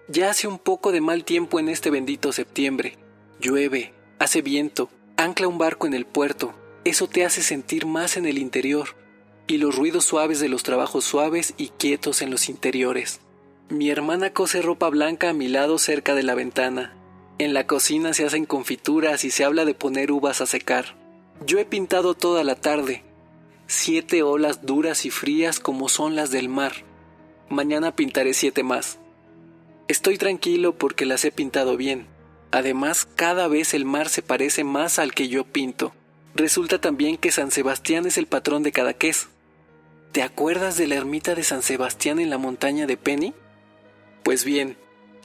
[0.09, 2.97] ya hace un poco de mal tiempo en este bendito septiembre.
[3.39, 6.55] Llueve, hace viento, ancla un barco en el puerto.
[6.87, 8.91] Eso te hace sentir más en el interior.
[9.49, 13.19] Y los ruidos suaves de los trabajos suaves y quietos en los interiores.
[13.69, 16.97] Mi hermana cose ropa blanca a mi lado cerca de la ventana.
[17.39, 20.95] En la cocina se hacen confituras y se habla de poner uvas a secar.
[21.45, 23.03] Yo he pintado toda la tarde.
[23.67, 26.73] Siete olas duras y frías como son las del mar.
[27.49, 29.01] Mañana pintaré siete más.
[29.89, 32.07] Estoy tranquilo porque las he pintado bien.
[32.53, 35.93] Además, cada vez el mar se parece más al que yo pinto.
[36.37, 39.29] Resulta también que San Sebastián es el patrón de Cadaqués.
[40.13, 43.33] ¿Te acuerdas de la ermita de San Sebastián en la montaña de Penny?
[44.23, 44.77] Pues bien,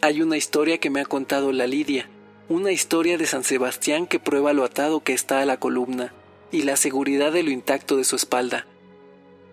[0.02, 2.10] hay una historia que me ha contado la Lidia,
[2.48, 6.14] una historia de San Sebastián que prueba lo atado que está a la columna
[6.50, 8.66] y la seguridad de lo intacto de su espalda.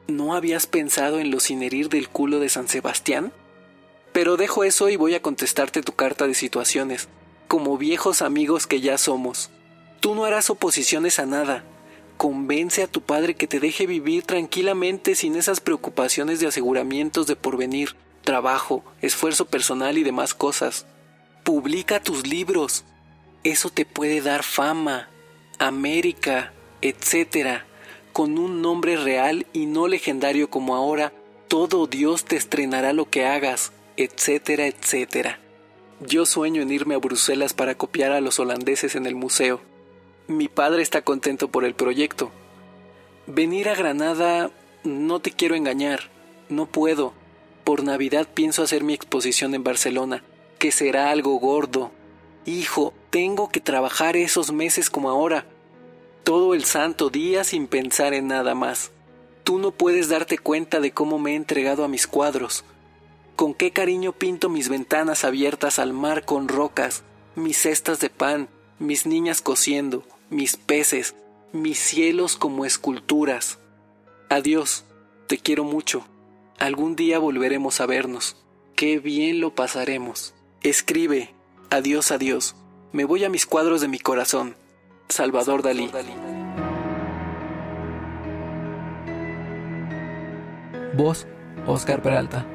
[0.07, 3.33] ¿No habías pensado en lo sin herir del culo de San Sebastián?
[4.13, 7.09] Pero dejo eso y voy a contestarte tu carta de situaciones,
[7.49, 9.51] como viejos amigos que ya somos.
[10.01, 11.65] Tú no harás oposiciones a nada.
[12.17, 17.37] Convence a tu padre que te deje vivir tranquilamente sin esas preocupaciones de aseguramientos de
[17.37, 20.87] porvenir trabajo, esfuerzo personal y demás cosas.
[21.45, 22.85] Publica tus libros.
[23.43, 25.09] Eso te puede dar fama,
[25.59, 27.63] América, etc.
[28.13, 31.13] Con un nombre real y no legendario como ahora,
[31.49, 35.41] todo Dios te estrenará lo que hagas, etcétera, etcétera.
[36.01, 39.61] Yo sueño en irme a Bruselas para copiar a los holandeses en el museo.
[40.29, 42.31] Mi padre está contento por el proyecto.
[43.27, 44.51] Venir a Granada
[44.85, 46.11] No te quiero engañar,
[46.51, 47.15] no puedo.
[47.65, 50.23] Por Navidad pienso hacer mi exposición en Barcelona,
[50.59, 51.93] que será algo gordo.
[52.45, 55.47] Hijo, tengo que trabajar esos meses como ahora,
[56.25, 58.91] todo el santo día sin pensar en nada más.
[59.45, 62.67] Tú no puedes darte cuenta de cómo me he entregado a mis cuadros,
[63.35, 67.03] con qué cariño pinto mis ventanas abiertas al mar con rocas,
[67.35, 71.15] mis cestas de pan, mis niñas cosiendo, mis peces,
[71.53, 73.59] mis cielos como esculturas.
[74.29, 74.85] Adiós,
[75.27, 76.07] te quiero mucho.
[76.59, 78.37] Algún día volveremos a vernos.
[78.75, 80.35] Qué bien lo pasaremos.
[80.63, 81.35] Escribe,
[81.71, 82.57] adiós, adiós.
[82.93, 84.57] Me voy a mis cuadros de mi corazón.
[85.09, 85.91] Salvador Dalí.
[90.95, 91.27] Voz,
[91.67, 92.47] Oscar Peralta.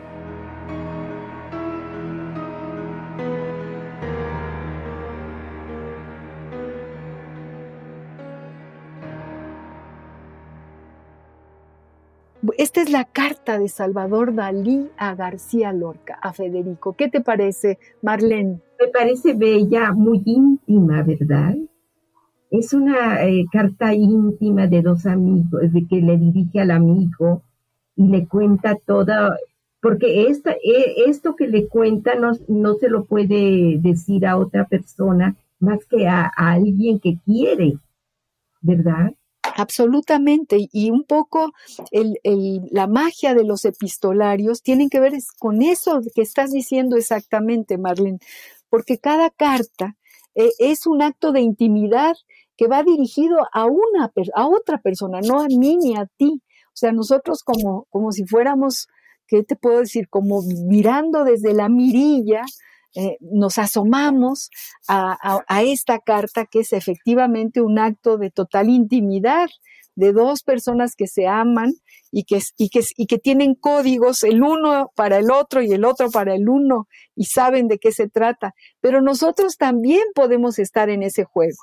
[12.73, 16.93] Esta es la carta de Salvador Dalí a García Lorca, a Federico.
[16.93, 18.61] ¿Qué te parece, Marlene?
[18.81, 21.53] Me parece bella, muy íntima, ¿verdad?
[22.49, 27.43] Es una eh, carta íntima de dos amigos, de que le dirige al amigo
[27.95, 29.37] y le cuenta toda,
[29.79, 34.65] porque esta, e, esto que le cuenta no, no, se lo puede decir a otra
[34.65, 37.77] persona más que a alguien que quiere,
[38.61, 39.13] ¿verdad?
[39.55, 40.67] Absolutamente.
[40.71, 41.51] Y un poco
[41.91, 42.17] el,
[42.71, 48.19] la magia de los epistolarios tienen que ver con eso que estás diciendo exactamente, Marlene,
[48.69, 49.95] porque cada carta
[50.35, 52.15] eh, es un acto de intimidad
[52.57, 56.41] que va dirigido a una a otra persona, no a mí ni a ti.
[56.67, 58.87] O sea, nosotros como, como si fuéramos,
[59.27, 60.09] ¿qué te puedo decir?
[60.09, 62.43] Como mirando desde la mirilla,
[62.95, 64.49] eh, nos asomamos
[64.87, 69.49] a, esta carta que es efectivamente un acto de total intimidad
[69.95, 71.73] de dos personas que se aman
[72.11, 76.09] y que, y y que tienen códigos, el uno para el otro y el otro
[76.11, 78.53] para el uno, y saben de qué se trata.
[78.81, 81.57] Pero nosotros también podemos estar en ese juego.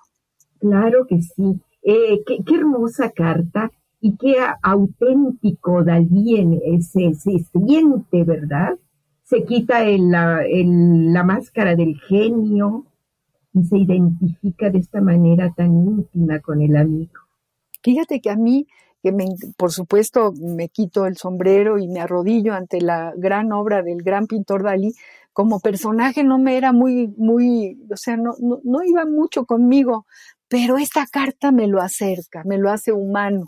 [0.61, 1.61] Claro que sí.
[1.83, 3.71] Eh, qué, hermosa carta
[4.01, 8.77] y qué auténtico Dalí se siente, ¿verdad?
[9.31, 12.85] Se quita la, máscara del genio
[13.55, 17.21] y se identifica de esta manera tan íntima con el amigo.
[17.81, 18.67] Fíjate que a mí,
[19.05, 19.27] que me,
[19.57, 24.27] por supuesto me quito el sombrero y me arrodillo ante la gran obra del gran
[24.27, 24.95] pintor Dalí,
[25.33, 30.07] como personaje no me era muy, muy, o sea, no, no iba mucho conmigo,
[30.49, 33.47] pero esta carta me lo acerca, me lo hace humano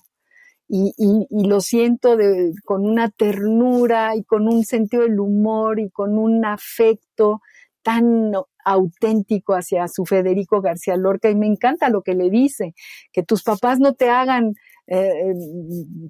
[0.74, 2.16] y, lo siento
[2.64, 7.42] con una ternura y con un sentido del humor y con un afecto
[7.82, 8.32] tan
[8.64, 12.74] auténtico hacia su Federico García Lorca y me encanta lo que le dice,
[13.12, 14.54] que tus papás no te hagan
[14.86, 15.34] eh,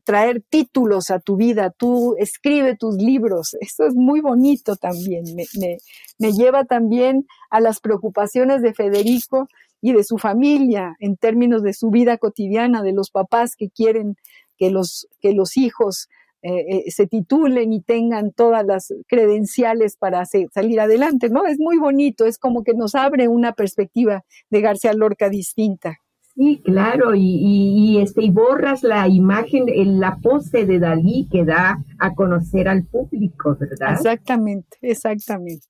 [0.04, 5.78] traer títulos a tu vida, tú escribe tus libros, eso es muy bonito también, me,
[6.18, 9.48] me lleva también a las preocupaciones de Federico
[9.80, 14.16] y de su familia en términos de su vida cotidiana, de los papás que quieren
[14.62, 16.08] que los, que los hijos
[16.42, 21.46] eh, eh, se titulen y tengan todas las credenciales para salir adelante, ¿no?
[21.46, 25.96] Es muy bonito, es como que nos abre una perspectiva de García Lorca distinta.
[26.36, 29.64] Sí, claro, y, este, y borras la imagen,
[29.98, 33.94] la pose de Dalí que da a conocer al público, ¿verdad?
[33.94, 35.66] Exactamente, exactamente.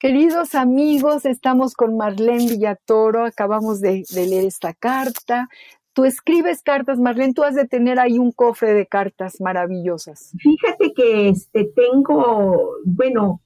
[0.00, 5.48] Queridos amigos, estamos con Marlene Villatoro, acabamos de, de leer esta carta,
[5.96, 10.34] Tú escribes cartas, Marlene, tú has de tener ahí un cofre de cartas maravillosas.
[10.38, 13.40] Fíjate que este tengo, bueno,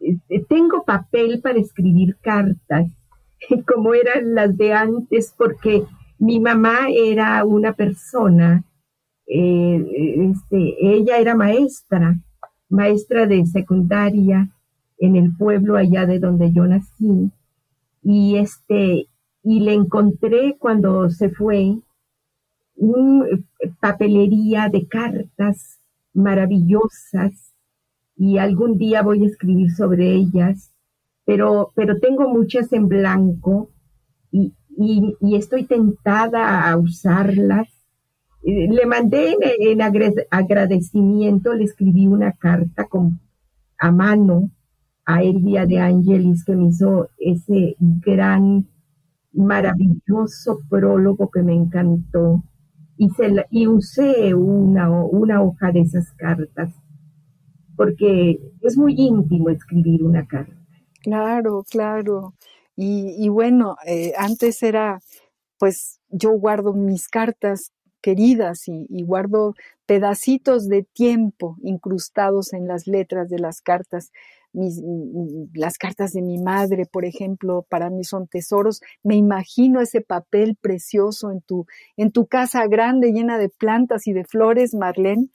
[0.00, 2.88] este, tengo papel para escribir cartas,
[3.68, 5.84] como eran las de antes, porque
[6.18, 8.64] mi mamá era una persona,
[9.28, 12.18] eh, este, ella era maestra,
[12.68, 14.50] maestra de secundaria
[14.98, 17.30] en el pueblo allá de donde yo nací,
[18.02, 19.06] y este,
[19.48, 21.78] y le encontré cuando se fue
[22.74, 23.44] una eh,
[23.78, 25.78] papelería de cartas
[26.12, 27.54] maravillosas
[28.16, 30.72] y algún día voy a escribir sobre ellas,
[31.24, 33.70] pero, pero tengo muchas en blanco
[34.32, 37.68] y, y, estoy tentada a usarlas.
[38.42, 43.20] Eh, le mandé en, agradecimiento, le escribí una carta con,
[43.78, 44.50] a mano
[45.04, 48.66] a Elvia de Angelis que me hizo ese gran
[49.36, 52.42] maravilloso prólogo que me encantó
[52.96, 56.72] y, se y usé una, una hoja de esas cartas
[57.76, 60.56] porque es muy íntimo escribir una carta.
[61.02, 62.34] Claro, claro.
[62.74, 65.00] Y, y bueno, eh, antes era,
[65.58, 67.72] pues yo guardo mis cartas
[68.06, 74.12] queridas y, guardo pedacitos de tiempo incrustados en las letras de las cartas.
[74.56, 74.82] Mis,
[75.54, 78.80] las cartas de mi madre, por ejemplo, para mí son tesoros.
[79.02, 84.12] Me imagino ese papel precioso en tu, en tu casa grande llena de plantas y
[84.12, 85.28] de flores, Marlene,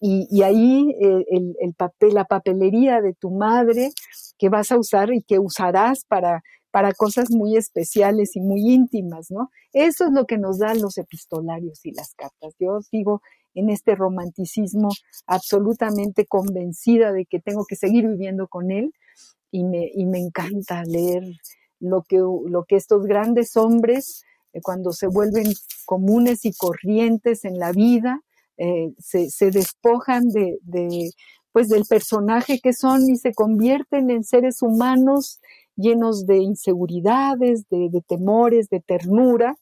[0.00, 1.24] y, ahí eh,
[1.60, 3.90] el papel, la papelería de tu madre
[4.38, 6.42] que vas a usar y que usarás para
[6.76, 9.50] para cosas muy especiales y muy íntimas, ¿no?
[9.72, 12.52] Eso es lo que nos dan los epistolarios y las cartas.
[12.60, 13.22] Yo sigo
[13.54, 14.90] en este romanticismo
[15.26, 18.92] absolutamente convencida de que tengo que seguir viviendo con él
[19.50, 21.22] y me, y me encanta leer
[21.80, 25.54] lo que, lo que estos grandes hombres, eh, cuando se vuelven
[25.86, 28.20] comunes y corrientes en la vida,
[28.58, 31.10] eh, se, despojan de, de,
[31.52, 35.40] pues del personaje que son y se convierten en seres humanos
[35.76, 39.56] llenos de inseguridades, de, temores, de ternura,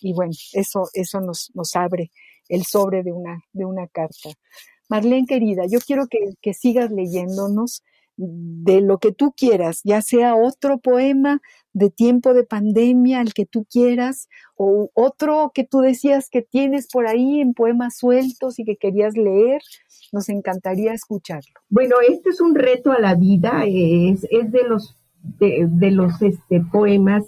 [0.00, 2.10] y bueno, eso, eso nos, nos abre
[2.48, 4.30] el sobre de una, de una carta.
[4.88, 7.82] Marlene querida, yo quiero que, que sigas leyéndonos
[8.16, 11.40] de lo que tú quieras, ya sea otro poema
[11.72, 16.88] de tiempo de pandemia, el que tú quieras, o otro que tú decías que tienes
[16.88, 19.60] por ahí en poemas sueltos y que querías leer,
[20.12, 21.52] nos encantaría escucharlo.
[21.68, 24.96] Bueno, este es un reto a la vida, es, es de los
[25.38, 27.24] de, los este, poemas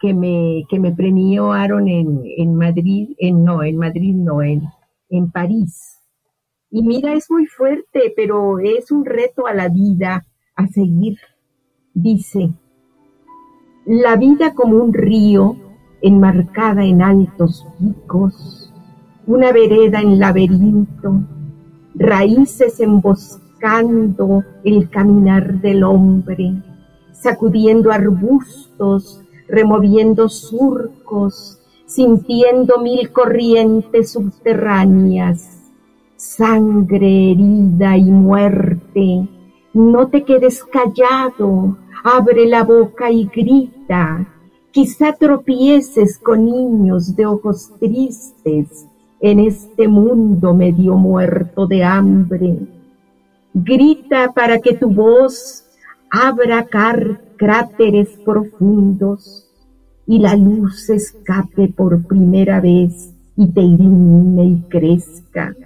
[0.00, 4.62] que me, que me premiaron en, en Madrid, en, no, en Madrid no, en,
[5.08, 5.98] en París.
[6.70, 10.26] Y mira, es muy fuerte, pero es un reto a la vida
[10.56, 11.18] a seguir.
[11.94, 12.50] Dice,
[13.86, 15.56] la vida como un río
[16.02, 18.72] enmarcada en altos picos,
[19.26, 21.20] una vereda en laberinto,
[21.94, 26.54] raíces emboscando el caminar del hombre,
[27.24, 35.72] sacudiendo arbustos, removiendo surcos, sintiendo mil corrientes subterráneas,
[36.16, 39.26] sangre, herida y muerte.
[39.72, 44.28] No te quedes callado, abre la boca y grita.
[44.70, 48.86] Quizá tropieces con niños de ojos tristes
[49.20, 52.58] en este mundo medio muerto de hambre.
[53.54, 55.63] Grita para que tu voz
[56.14, 56.68] abra
[57.36, 59.50] cráteres profundos
[60.06, 65.56] y la luz escape por primera vez y te ilumine y crezca.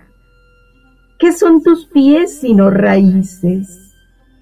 [1.18, 3.92] ¿Qué son tus pies sino raíces?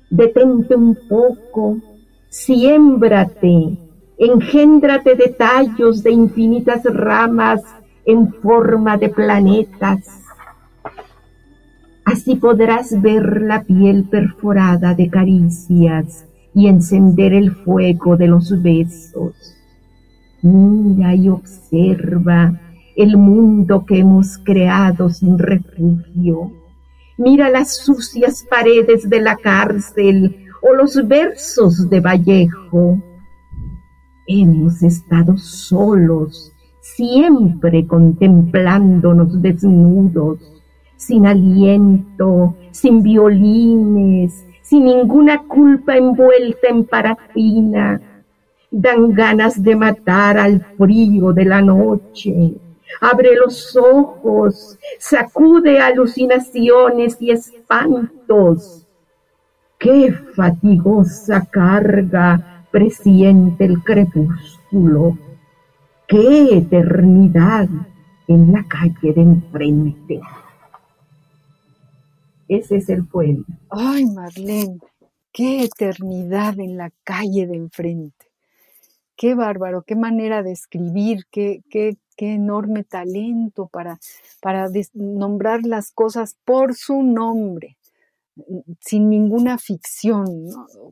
[0.08, 1.78] Detente un poco,
[2.28, 3.76] siémbrate,
[4.16, 7.62] engéndrate de tallos de infinitas ramas
[8.04, 10.15] en forma de planetas
[12.06, 19.34] Así podrás ver la piel perforada de caricias y encender el fuego de los besos.
[20.40, 22.60] Mira y observa
[22.94, 26.52] el mundo que hemos creado sin refugio.
[27.18, 33.02] Mira las sucias paredes de la cárcel o los versos de Vallejo.
[34.28, 40.55] Hemos estado solos, siempre contemplándonos desnudos
[40.96, 48.00] sin aliento, sin violines, sin ninguna culpa envuelta en parafina.
[48.70, 52.54] Dan ganas de matar al frío de la noche.
[53.00, 58.86] Abre los ojos, sacude alucinaciones y espantos.
[59.78, 65.18] Qué fatigosa carga presiente el crepúsculo.
[66.08, 67.68] Qué eternidad
[68.28, 70.20] en la calle de enfrente.
[72.48, 73.44] Ese es el poema.
[73.70, 74.78] Ay, Marlene,
[75.32, 78.26] qué eternidad en la calle de enfrente.
[79.16, 83.98] Qué bárbaro, qué manera de escribir, qué, qué, qué enorme talento para,
[84.40, 87.78] para nombrar las cosas por su nombre,
[88.80, 90.26] sin ninguna ficción.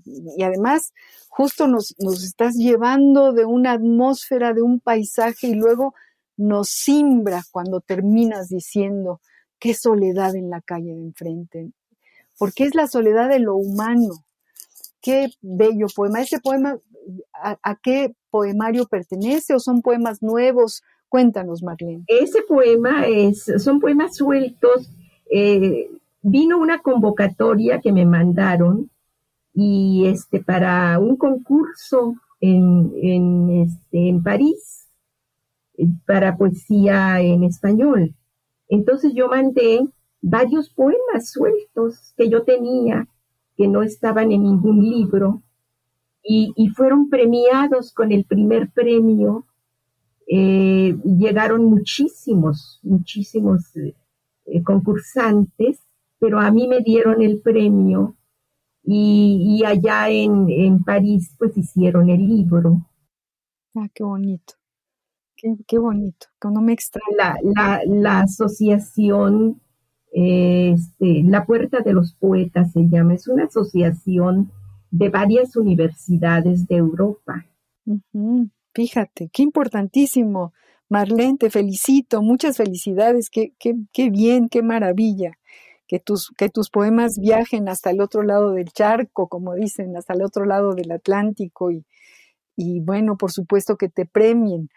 [0.05, 0.93] Y además,
[1.29, 5.95] justo nos, nos estás llevando de una atmósfera, de un paisaje y luego
[6.37, 9.21] nos simbra cuando terminas diciendo,
[9.65, 11.71] qué soledad en la calle de enfrente,
[12.39, 14.13] porque es la soledad de lo humano.
[15.01, 16.21] Qué bello poema.
[16.21, 16.77] ¿Ese poema
[17.33, 20.83] a, qué poemario pertenece o son poemas nuevos?
[21.09, 22.05] Cuéntanos, Marlene.
[22.09, 24.91] Ese poema es, son poemas sueltos.
[25.33, 25.89] Eh,
[26.21, 28.91] vino una convocatoria que me mandaron
[29.55, 34.89] y este para un concurso en, en, este, en París
[35.79, 38.15] eh, para poesía en español.
[38.69, 39.87] Entonces yo mandé
[40.21, 43.09] varios poemas sueltos que yo tenía,
[43.57, 45.43] que no estaban en ningún libro,
[46.27, 49.47] y, fueron premiados con el primer premio
[50.27, 55.81] eh, llegaron muchísimos, muchísimos eh, concursantes,
[56.19, 58.17] pero a mí me dieron el premio
[58.83, 62.87] y, allá en, París pues hicieron el libro.
[63.75, 64.55] Ah, qué bonito,
[65.67, 67.07] qué, bonito, no me extraña.
[67.17, 69.61] La, la, la asociación,
[70.13, 74.51] este, La Puerta de los Poetas se llama, es una asociación
[74.91, 77.45] de varias universidades de Europa.
[78.73, 80.53] Fíjate, qué importantísimo.
[80.89, 85.33] Marlene, te felicito, muchas felicidades, qué, qué, qué bien, qué maravilla.
[85.87, 90.15] Que tus, que tus poemas viajen hasta el otro lado del charco, como dicen, hasta
[90.15, 91.85] el otro lado del Atlántico y,
[92.57, 94.71] y bueno, por supuesto que te premien.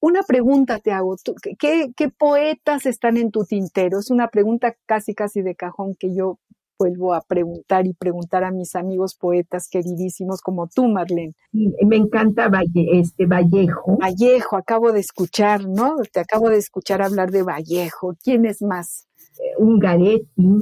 [0.00, 1.16] Una pregunta te hago,
[1.58, 3.98] ¿qué, ¿qué, poetas están en tu tintero?
[3.98, 6.38] Es una pregunta casi, casi de cajón que yo
[6.78, 11.34] vuelvo a preguntar y preguntar a mis amigos poetas queridísimos como tú, Marlene.
[11.52, 13.98] Me encanta este Vallejo.
[13.98, 15.96] Vallejo, acabo de escuchar, ¿no?
[16.10, 18.16] Te acabo de escuchar hablar de Vallejo.
[18.22, 19.06] ¿Quién es más?
[19.38, 20.60] Eh, Ungaretti,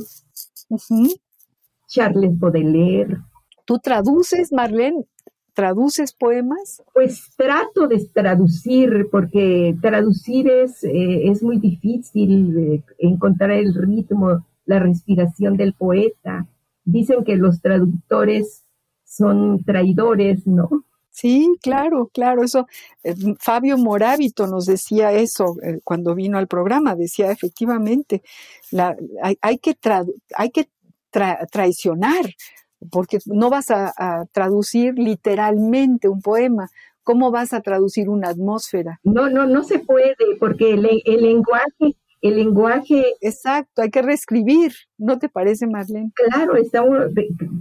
[1.86, 3.18] Charles Baudelaire.
[3.64, 5.04] ¿Tú traduces, Marlene?
[5.58, 6.84] ¿Traduces poemas?
[6.94, 14.44] Pues trato de traducir, porque traducir es, eh, es muy difícil eh, encontrar el ritmo
[14.66, 16.46] la respiración del poeta.
[16.84, 18.62] Dicen que los traductores
[19.04, 20.84] son traidores, ¿no?
[21.10, 22.68] Sí, claro, claro, eso.
[23.02, 28.22] Eh, Fabio Morábito nos decía eso eh, cuando vino al programa, decía efectivamente,
[28.70, 29.76] la, hay, que,
[30.36, 30.68] hay que
[31.50, 32.26] traicionar,
[32.90, 36.68] porque no vas a, traducir literalmente un poema,
[37.02, 39.00] ¿cómo vas a traducir una atmósfera?
[39.02, 43.04] No, no, no se puede, porque el, el lenguaje el lenguaje.
[43.20, 46.12] Exacto, hay que reescribir, ¿no te parece, Marlene?
[46.14, 46.82] Claro, está,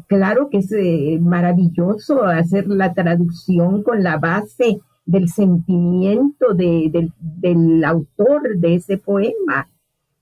[0.07, 7.84] claro que es eh, maravilloso hacer la traducción con la base del sentimiento del, del
[7.84, 9.70] autor de ese poema,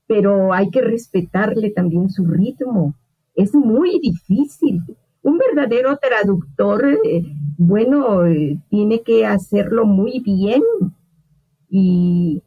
[0.06, 2.94] pero hay que respetarle también su ritmo.
[3.36, 4.82] Es muy difícil.
[5.22, 7.22] Un verdadero traductor, eh,
[7.58, 10.62] bueno, eh, tiene que hacerlo muy bien
[11.68, 12.42] y,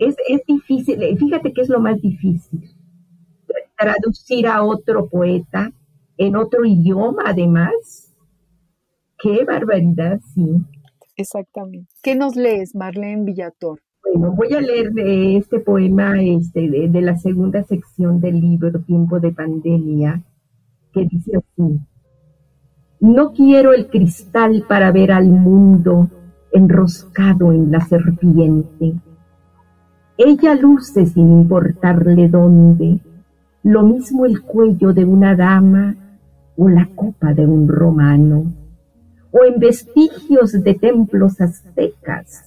[0.00, 2.68] es, es difícil, eh, fíjate que es lo más difícil,
[3.78, 5.70] traducir a otro poeta
[6.16, 8.12] en otro idioma además.
[9.18, 10.44] Qué barbaridad, sí.
[11.16, 11.88] Exactamente.
[12.02, 13.80] ¿Qué nos lees, Marlene Villator?
[14.14, 14.92] Bueno, voy a leer
[15.36, 20.22] este poema este, de, de, la segunda sección del libro Tiempo de Pandemia,
[20.92, 21.80] que dice así,
[23.00, 26.08] no quiero el cristal para ver al mundo
[26.52, 28.94] enroscado en la serpiente
[30.18, 33.00] ella luce sin importarle dónde,
[33.62, 35.94] lo mismo el cuello de una dama
[36.56, 38.50] o la copa de un romano,
[39.30, 42.45] o en vestigios de templos aztecas.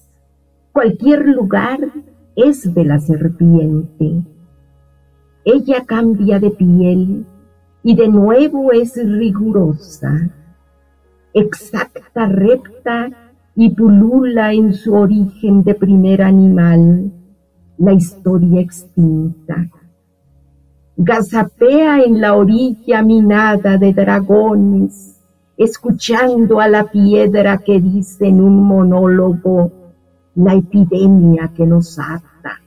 [0.80, 1.78] Cualquier lugar
[2.38, 4.24] es de la serpiente.
[5.44, 7.26] Ella cambia de piel
[7.84, 10.30] y de nuevo es rigurosa,
[11.34, 13.10] exacta, recta
[13.58, 17.12] y pulula en su origen de primer animal
[17.78, 19.70] la historia extinta.
[20.96, 25.20] Gazapea en la orilla minada de dragones,
[25.58, 29.74] escuchando a la piedra que dice en un monólogo
[30.36, 32.62] la epidemia que nos ata.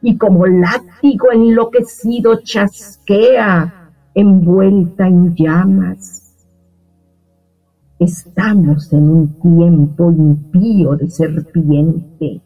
[0.00, 6.34] Y como látigo enloquecido chasquea envuelta en llamas.
[7.98, 12.40] Estamos en un tiempo impío de serpiente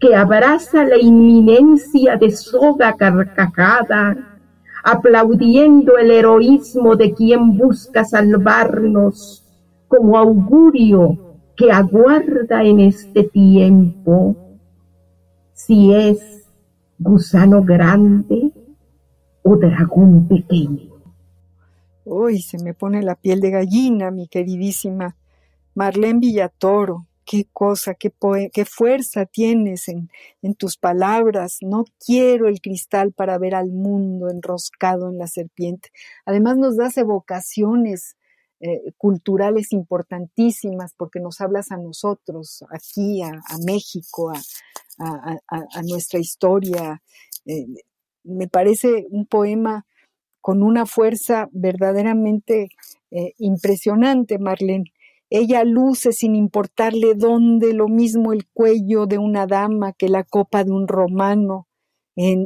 [0.00, 4.38] que abraza la inminencia de soga carcajada,
[4.82, 9.42] aplaudiendo el heroísmo de quien busca salvarnos
[9.88, 11.23] como augurio
[11.56, 14.36] que aguarda en este tiempo
[15.52, 16.48] si es
[16.98, 18.50] gusano grande
[19.42, 20.94] o dragón pequeño.
[22.04, 25.16] Uy, se me pone la piel de gallina, mi queridísima
[25.74, 28.12] Marlene Villatoro qué cosa, qué,
[28.64, 30.10] fuerza tienes en,
[30.42, 31.58] en, tus palabras.
[31.62, 35.90] No quiero el cristal para ver al mundo enroscado en la serpiente.
[36.24, 38.16] Además nos das evocaciones
[38.60, 43.32] eh, culturales importantísimas porque nos hablas a nosotros, aquí, a,
[43.66, 44.32] México,
[44.98, 47.02] a, nuestra historia.
[47.46, 47.66] Eh,
[48.22, 49.86] me parece un poema
[50.40, 52.68] con una fuerza verdaderamente
[53.10, 54.92] eh, impresionante, Marlene.
[55.30, 60.62] Ella luce sin importarle dónde lo mismo el cuello de una dama que la copa
[60.62, 61.66] de un romano,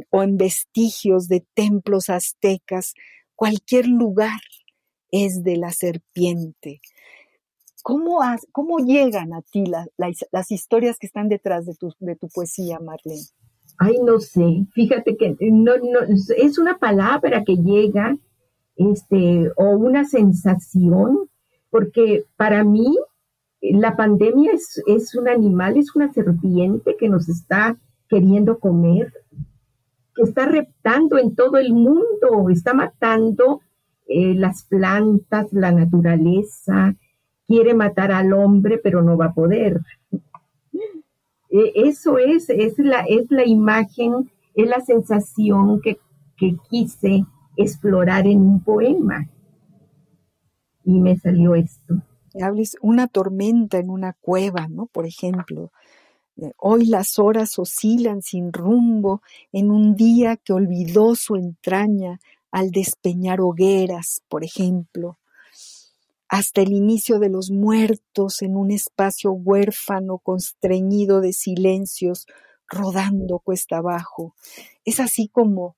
[0.09, 2.95] o en vestigios de templos aztecas,
[3.35, 4.41] cualquier lugar
[5.11, 6.81] es de la serpiente.
[7.83, 8.19] ¿Cómo,
[8.51, 13.23] cómo llegan a ti las historias que están detrás de tu, de tu poesía, Marlene?
[13.77, 14.65] Ay, no sé.
[14.73, 15.99] Fíjate que no, no,
[16.37, 18.17] es una palabra que llega,
[18.75, 21.29] este, o una sensación,
[21.69, 22.97] porque para mí
[23.61, 27.77] la pandemia es, es un animal, es una serpiente que nos está
[28.09, 29.13] queriendo comer,
[30.15, 33.61] que está reptando en todo el mundo, está matando
[34.09, 36.95] eh, las plantas, la naturaleza,
[37.47, 39.81] quiere matar al hombre, pero no va a poder.
[41.51, 45.99] E, eso es, es la, es la imagen, es la sensación que,
[46.37, 47.23] que quise
[47.55, 49.29] explorar en un poema.
[50.83, 52.01] Y me salió esto.
[52.41, 54.87] Hables una tormenta en una cueva, ¿no?
[54.87, 55.71] Por ejemplo.
[56.57, 62.19] Hoy las horas oscilan sin rumbo en un día que olvidó su entraña
[62.51, 65.19] al despeñar hogueras, por ejemplo
[66.29, 72.27] hasta el inicio de los muertos en un espacio huérfano constreñido de silencios,
[72.67, 74.35] rodando cuesta abajo.
[74.85, 75.75] Es así como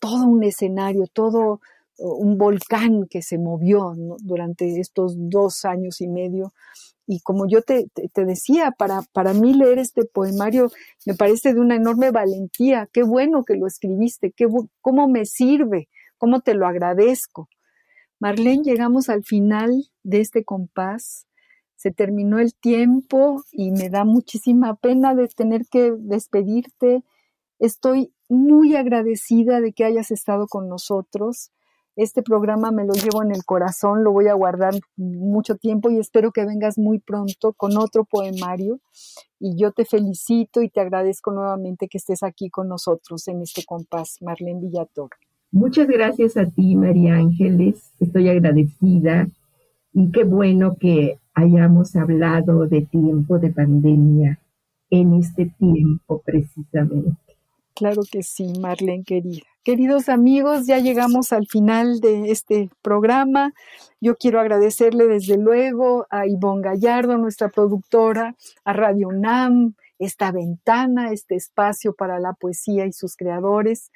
[0.00, 1.60] todo un escenario, todo
[1.98, 6.54] un volcán que se movió durante estos dos años y medio.
[7.06, 10.70] Y como yo te, decía, para, para mí leer este poemario
[11.04, 12.88] me parece de una enorme valentía.
[12.90, 14.46] Qué bueno que lo escribiste, qué,
[14.80, 15.88] cómo me sirve,
[16.20, 17.48] cómo te lo agradezco.
[18.20, 21.26] Marlene, llegamos al final de este compás.
[21.76, 27.02] Se terminó el tiempo y me da muchísima pena de tener que despedirte.
[27.58, 31.50] Estoy muy agradecida de que hayas estado con nosotros.
[31.96, 35.98] Este programa me lo llevo en el corazón, lo voy a guardar mucho tiempo y
[35.98, 38.80] espero que vengas muy pronto con otro poemario.
[39.38, 43.64] Y yo te felicito y te agradezco nuevamente que estés aquí con nosotros en este
[43.64, 45.10] compás, Marlene Villator.
[45.52, 47.92] Muchas gracias a ti, María Ángeles.
[47.98, 49.28] Estoy agradecida
[49.92, 54.38] y qué bueno que hayamos hablado de tiempo de pandemia
[54.90, 57.16] en este tiempo precisamente.
[57.74, 59.42] Claro que sí, Marlene querida.
[59.62, 63.52] Queridos amigos, ya llegamos al final de este programa.
[64.00, 71.12] Yo quiero agradecerle desde luego a Ivonne Gallardo, nuestra productora, a Radio UNAM, esta ventana,
[71.12, 73.90] este espacio para la poesía y sus creadores.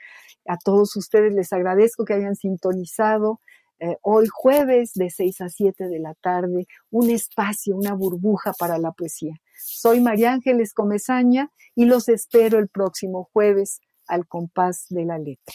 [0.46, 3.40] A todos ustedes les agradezco que hayan sintonizado
[3.80, 8.78] eh, hoy jueves de 6 a 7 de la tarde un espacio, una burbuja para
[8.78, 9.34] la poesía.
[9.56, 15.54] Soy María Ángeles Comezaña y los espero el próximo jueves al compás de la letra.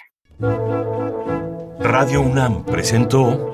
[1.80, 3.54] Radio UNAM presentó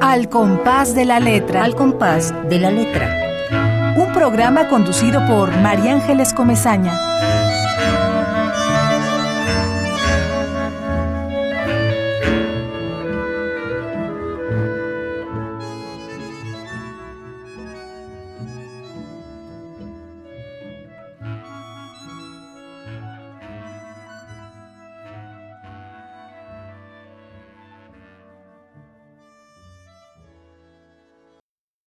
[0.00, 1.64] Al compás de la letra.
[1.64, 3.94] Al compás de la letra.
[3.96, 7.07] Un programa conducido por María Ángeles Comezaña.